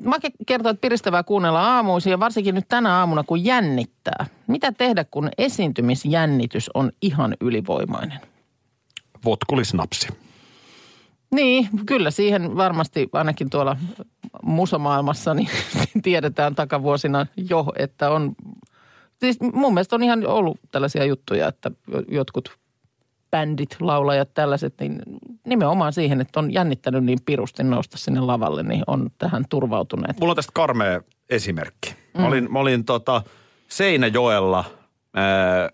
Make 0.03 0.31
kertoo, 0.47 0.69
että 0.69 0.81
piristävää 0.81 1.23
kuunnella 1.23 1.75
aamuisin 1.75 2.11
ja 2.11 2.19
varsinkin 2.19 2.55
nyt 2.55 2.67
tänä 2.67 2.97
aamuna, 2.97 3.23
kun 3.23 3.45
jännittää. 3.45 4.25
Mitä 4.47 4.71
tehdä, 4.71 5.05
kun 5.11 5.29
esiintymisjännitys 5.37 6.69
on 6.73 6.91
ihan 7.01 7.35
ylivoimainen? 7.41 8.19
Votkulisnapsi. 9.25 10.07
Niin, 11.31 11.69
kyllä 11.85 12.11
siihen 12.11 12.57
varmasti 12.57 13.09
ainakin 13.11 13.49
tuolla 13.49 13.77
musamaailmassa 14.43 15.33
niin 15.33 15.49
tiedetään 16.03 16.55
takavuosina 16.55 17.25
jo, 17.49 17.65
että 17.77 18.09
on... 18.09 18.35
Siis 19.19 19.37
mun 19.53 19.73
mielestä 19.73 19.95
on 19.95 20.03
ihan 20.03 20.27
ollut 20.27 20.59
tällaisia 20.71 21.05
juttuja, 21.05 21.47
että 21.47 21.71
jo- 21.91 22.03
jotkut 22.07 22.57
bändit, 23.35 23.75
laulajat, 23.79 24.33
tällaiset, 24.33 24.73
niin 24.79 25.01
nimenomaan 25.45 25.93
siihen, 25.93 26.21
että 26.21 26.39
on 26.39 26.53
jännittänyt 26.53 27.03
niin 27.03 27.19
pirusti 27.25 27.63
nousta 27.63 27.97
sinne 27.97 28.19
lavalle, 28.19 28.63
niin 28.63 28.83
on 28.87 29.09
tähän 29.17 29.43
turvautuneet. 29.49 30.19
Mulla 30.19 30.31
on 30.31 30.35
tästä 30.35 30.51
karmea 30.53 31.01
esimerkki. 31.29 31.89
Mä 32.13 32.21
Mm. 32.21 32.25
olin, 32.27 32.51
mä 32.53 32.59
olin 32.59 32.85
tota 32.85 33.21
Seinäjoella 33.67 34.63
ää, 35.13 35.69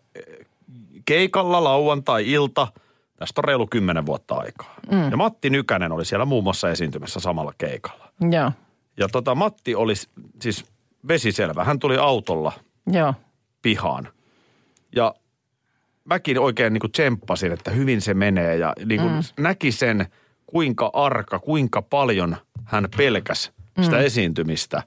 keikalla 1.06 1.63
lauantai-ilta. 1.63 2.67
Tästä 3.19 3.41
on 3.41 3.45
reilu 3.45 3.67
kymmenen 3.67 4.06
vuotta 4.06 4.36
aikaa. 4.36 4.76
Mm. 4.91 5.12
Ja 5.12 5.17
Matti 5.17 5.50
Nykänen 5.50 5.91
oli 5.91 6.06
siellä 6.06 6.26
muun 6.26 6.43
muassa 6.43 6.69
esiintymässä 6.69 7.19
samalla 7.19 7.54
keikalla. 7.58 8.08
Joo, 8.32 8.52
Ja 8.97 9.08
tota, 9.12 9.36
Matti 9.36 9.76
oli 9.76 9.93
siis 10.41 10.65
vesiselvä. 11.08 11.63
Hän 11.63 11.80
tuli 11.80 11.97
autolla 11.97 12.52
joo. 12.88 13.13
pihaan. 13.62 14.08
Ja 14.95 15.13
mäkin 16.06 16.40
oikein 16.40 16.74
niin 16.74 16.82
kuin 16.82 16.92
tsemppasin, 16.92 17.52
että 17.52 17.72
hyvin 17.72 18.02
se 18.02 18.14
menee. 18.14 18.58
Ja 18.58 18.74
niin 18.86 19.02
kuin 19.02 19.14
Mm. 19.14 19.44
näki 19.44 19.72
sen, 19.72 20.06
kuinka 20.46 20.90
arka, 20.94 21.40
kuinka 21.40 21.82
paljon 21.82 22.38
hän 22.66 22.88
pelkäs 22.98 23.52
sitä 23.82 23.96
Mm. 23.96 24.02
esiintymistä. 24.02 24.84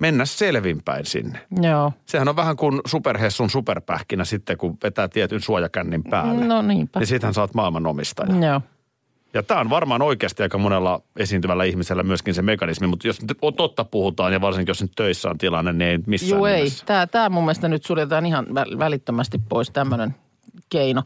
Mennä 0.00 0.24
selvinpäin 0.24 1.06
sinne. 1.06 1.38
Joo. 1.62 1.92
Sehän 2.06 2.28
on 2.28 2.36
vähän 2.36 2.56
kuin 2.56 2.80
superhessun 2.86 3.50
superpähkinä 3.50 4.24
sitten, 4.24 4.58
kun 4.58 4.76
vetää 4.82 5.08
tietyn 5.08 5.40
suojakännin 5.40 6.04
päälle. 6.04 6.44
No 6.44 6.62
niinpä. 6.62 6.98
Niin 7.00 7.06
sittenhän 7.06 7.34
sä 7.34 7.40
oot 7.40 7.54
maailmanomistaja. 7.54 8.46
Joo. 8.46 8.60
Ja 9.34 9.42
tämä 9.42 9.60
on 9.60 9.70
varmaan 9.70 10.02
oikeasti 10.02 10.42
aika 10.42 10.58
monella 10.58 11.00
esiintyvällä 11.18 11.64
ihmisellä 11.64 12.02
myöskin 12.02 12.34
se 12.34 12.42
mekanismi, 12.42 12.86
mutta 12.86 13.06
jos 13.06 13.22
nyt 13.22 13.38
totta 13.56 13.84
puhutaan 13.84 14.32
ja 14.32 14.40
varsinkin 14.40 14.70
jos 14.70 14.82
nyt 14.82 14.92
töissä 14.96 15.30
on 15.30 15.38
tilanne, 15.38 15.72
niin 15.72 15.90
ei 15.90 15.98
missään 16.06 16.30
Joo 16.38 16.46
ei. 16.46 16.68
Tämä, 16.86 17.06
tämä 17.06 17.28
mun 17.28 17.42
mielestä 17.44 17.68
nyt 17.68 17.84
suljetaan 17.84 18.26
ihan 18.26 18.46
vä- 18.46 18.78
välittömästi 18.78 19.40
pois 19.48 19.70
tämmöinen 19.70 20.14
keino. 20.70 21.02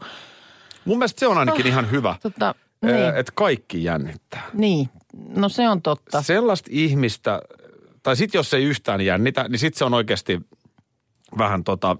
Mun 0.85 0.97
mielestä 0.97 1.19
se 1.19 1.27
on 1.27 1.37
ainakin 1.37 1.67
ihan 1.67 1.91
hyvä, 1.91 2.15
Tota, 2.23 2.55
niin. 2.85 3.15
että 3.15 3.31
kaikki 3.35 3.83
jännittää. 3.83 4.43
niin, 4.53 4.89
no 5.35 5.49
se 5.49 5.69
on 5.69 5.81
totta. 5.81 6.21
Sellaista 6.21 6.69
ihmistä, 6.73 7.41
tai 8.03 8.15
sitten 8.15 8.39
jos 8.39 8.53
ei 8.53 8.63
yhtään 8.63 9.01
jännitä, 9.01 9.45
niin 9.49 9.59
sitten 9.59 9.79
se 9.79 9.85
on 9.85 9.93
oikeasti 9.93 10.39
vähän 11.37 11.63
tota, 11.63 11.97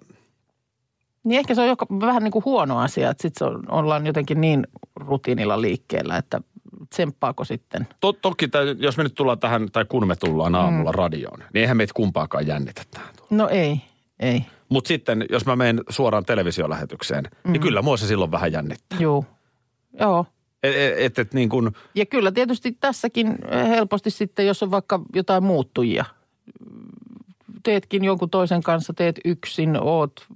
Niin 1.23 1.39
ehkä 1.39 1.55
se 1.55 1.61
on 1.61 1.67
joka, 1.67 1.85
vähän 1.99 2.23
niin 2.23 2.31
kuin 2.31 2.45
huono 2.45 2.79
asia, 2.79 3.09
että 3.09 3.21
sitten 3.21 3.47
ollaan 3.71 4.05
jotenkin 4.07 4.41
niin 4.41 4.67
rutiinilla 4.95 5.61
liikkeellä, 5.61 6.17
että 6.17 6.41
tsemppaako 6.89 7.43
sitten. 7.45 7.87
to, 7.99 8.13
toki 8.13 8.47
tää, 8.47 8.61
jos 8.77 8.97
me 8.97 9.03
nyt 9.03 9.15
tullaan 9.15 9.39
tähän, 9.39 9.67
tai 9.71 9.85
kun 9.85 10.07
me 10.07 10.15
tullaan 10.15 10.55
aamulla 10.55 10.91
mm. 10.91 10.95
radioon, 10.95 11.39
niin 11.39 11.61
eihän 11.61 11.77
meitä 11.77 11.93
kumpaakaan 11.95 12.47
jännitä 12.47 12.81
tähän. 12.91 13.09
No 13.29 13.47
ei, 13.49 13.81
ei. 14.19 14.45
Mutta 14.69 14.87
sitten, 14.87 15.25
jos 15.29 15.45
mä 15.45 15.55
menen 15.55 15.81
suoraan 15.89 16.25
televisiolähetykseen, 16.25 17.23
mm. 17.43 17.51
niin 17.51 17.61
kyllä 17.61 17.81
mua 17.81 17.97
se 17.97 18.07
silloin 18.07 18.31
vähän 18.31 18.51
jännittää. 18.51 18.99
Joo, 18.99 19.25
joo. 19.99 20.25
Et, 20.63 20.75
et, 20.97 21.19
et 21.19 21.33
niin 21.33 21.49
kuin, 21.49 21.71
Ja 21.95 22.05
kyllä 22.05 22.31
tietysti 22.31 22.77
tässäkin 22.79 23.37
helposti 23.67 24.09
sitten, 24.09 24.47
jos 24.47 24.63
on 24.63 24.71
vaikka 24.71 24.99
jotain 25.15 25.43
muuttujia. 25.43 26.05
Teetkin 27.63 28.03
jonkun 28.03 28.29
toisen 28.29 28.63
kanssa, 28.63 28.93
teet 28.93 29.19
yksin, 29.25 29.77
oot 29.81 30.27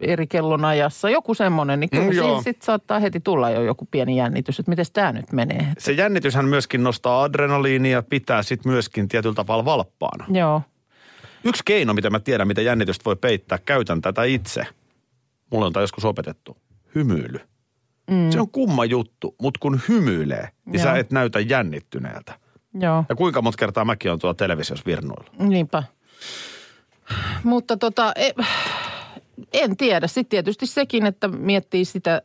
eri 0.00 0.26
kellonajassa, 0.26 1.10
joku 1.10 1.34
semmoinen, 1.34 1.80
niin 1.80 1.90
kyllä 1.90 2.06
Mm, 2.06 2.12
siinä 2.12 2.42
sitten 2.42 2.66
saattaa 2.66 2.98
heti 2.98 3.20
tulla 3.20 3.50
jo 3.50 3.62
joku 3.62 3.88
pieni 3.90 4.16
jännitys, 4.16 4.58
että 4.58 4.70
miten 4.70 4.86
tämä 4.92 5.12
nyt 5.12 5.32
menee. 5.32 5.72
se 5.78 5.92
jännityshän 5.92 6.48
myöskin 6.48 6.82
nostaa 6.82 7.22
adrenaliinia 7.22 7.92
ja 7.92 8.02
pitää 8.02 8.42
sitten 8.42 8.72
myöskin 8.72 9.08
tietyllä 9.08 9.34
tavalla 9.34 9.64
valppaana. 9.64 10.24
Joo, 10.28 10.62
Yksi 11.46 11.62
keino, 11.64 11.94
mitä 11.94 12.10
mä 12.10 12.20
tiedän, 12.20 12.48
mitä 12.48 12.60
jännitystä 12.62 13.04
voi 13.04 13.16
peittää, 13.16 13.58
käytän 13.58 14.00
tätä 14.00 14.24
itse. 14.24 14.66
Mulle 15.52 15.66
on 15.66 15.72
tämä 15.72 15.82
joskus 15.82 16.04
opetettu. 16.04 16.56
Hymyily. 16.94 17.40
Mm. 18.10 18.30
Se 18.30 18.40
on 18.40 18.50
kumma 18.50 18.84
juttu, 18.84 19.34
mutta 19.42 19.58
kun 19.60 19.80
hymyilee, 19.88 20.48
niin 20.64 20.80
sä 20.80 20.88
Joo. 20.88 20.96
et 20.96 21.10
näytä 21.10 21.40
jännittyneeltä. 21.40 22.38
joo, 22.80 23.04
Ja 23.08 23.14
kuinka 23.14 23.42
monta 23.42 23.56
kertaa 23.58 23.84
mäkin 23.84 24.12
on 24.12 24.18
tuolla 24.18 24.34
televisiossa 24.34 24.86
virnoilla. 24.86 25.30
niinpä. 25.38 25.82
Mutta 27.44 27.76
tota, 27.76 28.12
e, 28.16 28.30
en 29.52 29.76
tiedä. 29.76 30.06
Sitten 30.06 30.30
tietysti 30.30 30.66
sekin, 30.66 31.06
että 31.06 31.28
miettii 31.28 31.84
sitä, 31.84 32.22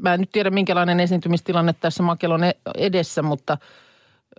mä 0.00 0.14
en 0.14 0.20
nyt 0.20 0.32
tiedä 0.32 0.50
minkälainen 0.50 1.00
esiintymistilanne 1.00 1.72
tässä 1.80 2.02
Makelon 2.02 2.44
e- 2.44 2.56
edessä, 2.76 3.22
mutta 3.22 3.58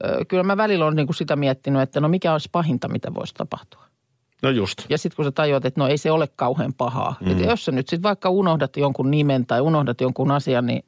ö, 0.05 0.25
kyllä 0.25 0.43
mä 0.43 0.57
välillä 0.57 0.85
olen 0.85 0.95
niin 0.95 1.07
kuin 1.07 1.15
sitä 1.15 1.35
miettinyt, 1.35 1.81
että 1.81 1.99
no 1.99 2.09
mikä 2.09 2.31
olisi 2.33 2.49
pahinta, 2.51 2.87
mitä 2.87 3.13
voisi 3.13 3.33
tapahtua. 3.33 3.83
No 4.43 4.49
just. 4.49 4.85
Ja 4.89 4.97
sitten 4.97 5.15
kun 5.15 5.25
sä 5.25 5.31
tajuat, 5.31 5.65
että 5.65 5.81
no 5.81 5.87
ei 5.87 5.97
se 5.97 6.11
ole 6.11 6.27
kauhean 6.35 6.73
pahaa. 6.73 7.15
Mm. 7.19 7.31
Että 7.31 7.43
jos 7.43 7.65
sä 7.65 7.71
nyt 7.71 7.87
sitten 7.87 8.03
vaikka 8.03 8.29
unohdat 8.29 8.77
jonkun 8.77 9.11
nimen 9.11 9.45
tai 9.45 9.61
unohdat 9.61 10.01
jonkun 10.01 10.31
asian, 10.31 10.65
niin 10.65 10.85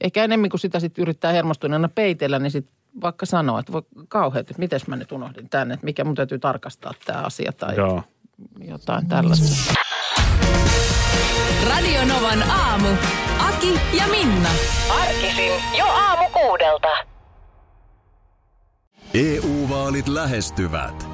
ehkä 0.00 0.24
enemmän 0.24 0.50
kuin 0.50 0.60
sitä 0.60 0.80
sitten 0.80 1.02
yrittää 1.02 1.32
hermostuneena 1.32 1.88
peitellä, 1.88 2.38
niin 2.38 2.50
sitten 2.50 2.74
vaikka 3.00 3.26
sanoa, 3.26 3.60
että 3.60 3.72
voi 3.72 3.82
kauheat, 4.08 4.50
että 4.50 4.60
miten 4.60 4.80
mä 4.86 4.96
nyt 4.96 5.12
unohdin 5.12 5.48
tänne, 5.50 5.74
että 5.74 5.84
mikä 5.84 6.04
mun 6.04 6.14
täytyy 6.14 6.38
tarkastaa 6.38 6.92
tämä 7.04 7.20
asia 7.20 7.52
tai 7.52 7.76
Joo. 7.76 8.02
jotain 8.64 9.08
tällaista. 9.08 9.74
Radio 11.68 12.04
Novan 12.04 12.42
aamu. 12.50 12.88
Aki 13.38 13.80
ja 13.98 14.06
Minna. 14.10 14.50
Arkisin 15.00 15.52
jo 15.78 15.84
aamu 15.84 16.24
kuudelta. 16.32 16.88
EU-vaalit 19.14 20.08
lähestyvät. 20.08 21.13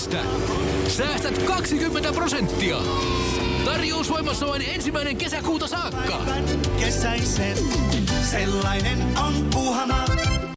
Netistä. 0.00 0.18
Säästät 0.88 1.42
20 1.42 2.12
prosenttia. 2.12 2.76
Tarjous 3.64 4.10
voimassa 4.10 4.46
vain 4.46 4.62
ensimmäinen 4.62 5.16
kesäkuuta 5.16 5.66
saakka. 5.66 6.20
Kesäisen, 6.80 7.56
sellainen 8.30 8.98
on 9.18 9.46
Puuhamaa. 9.52 10.40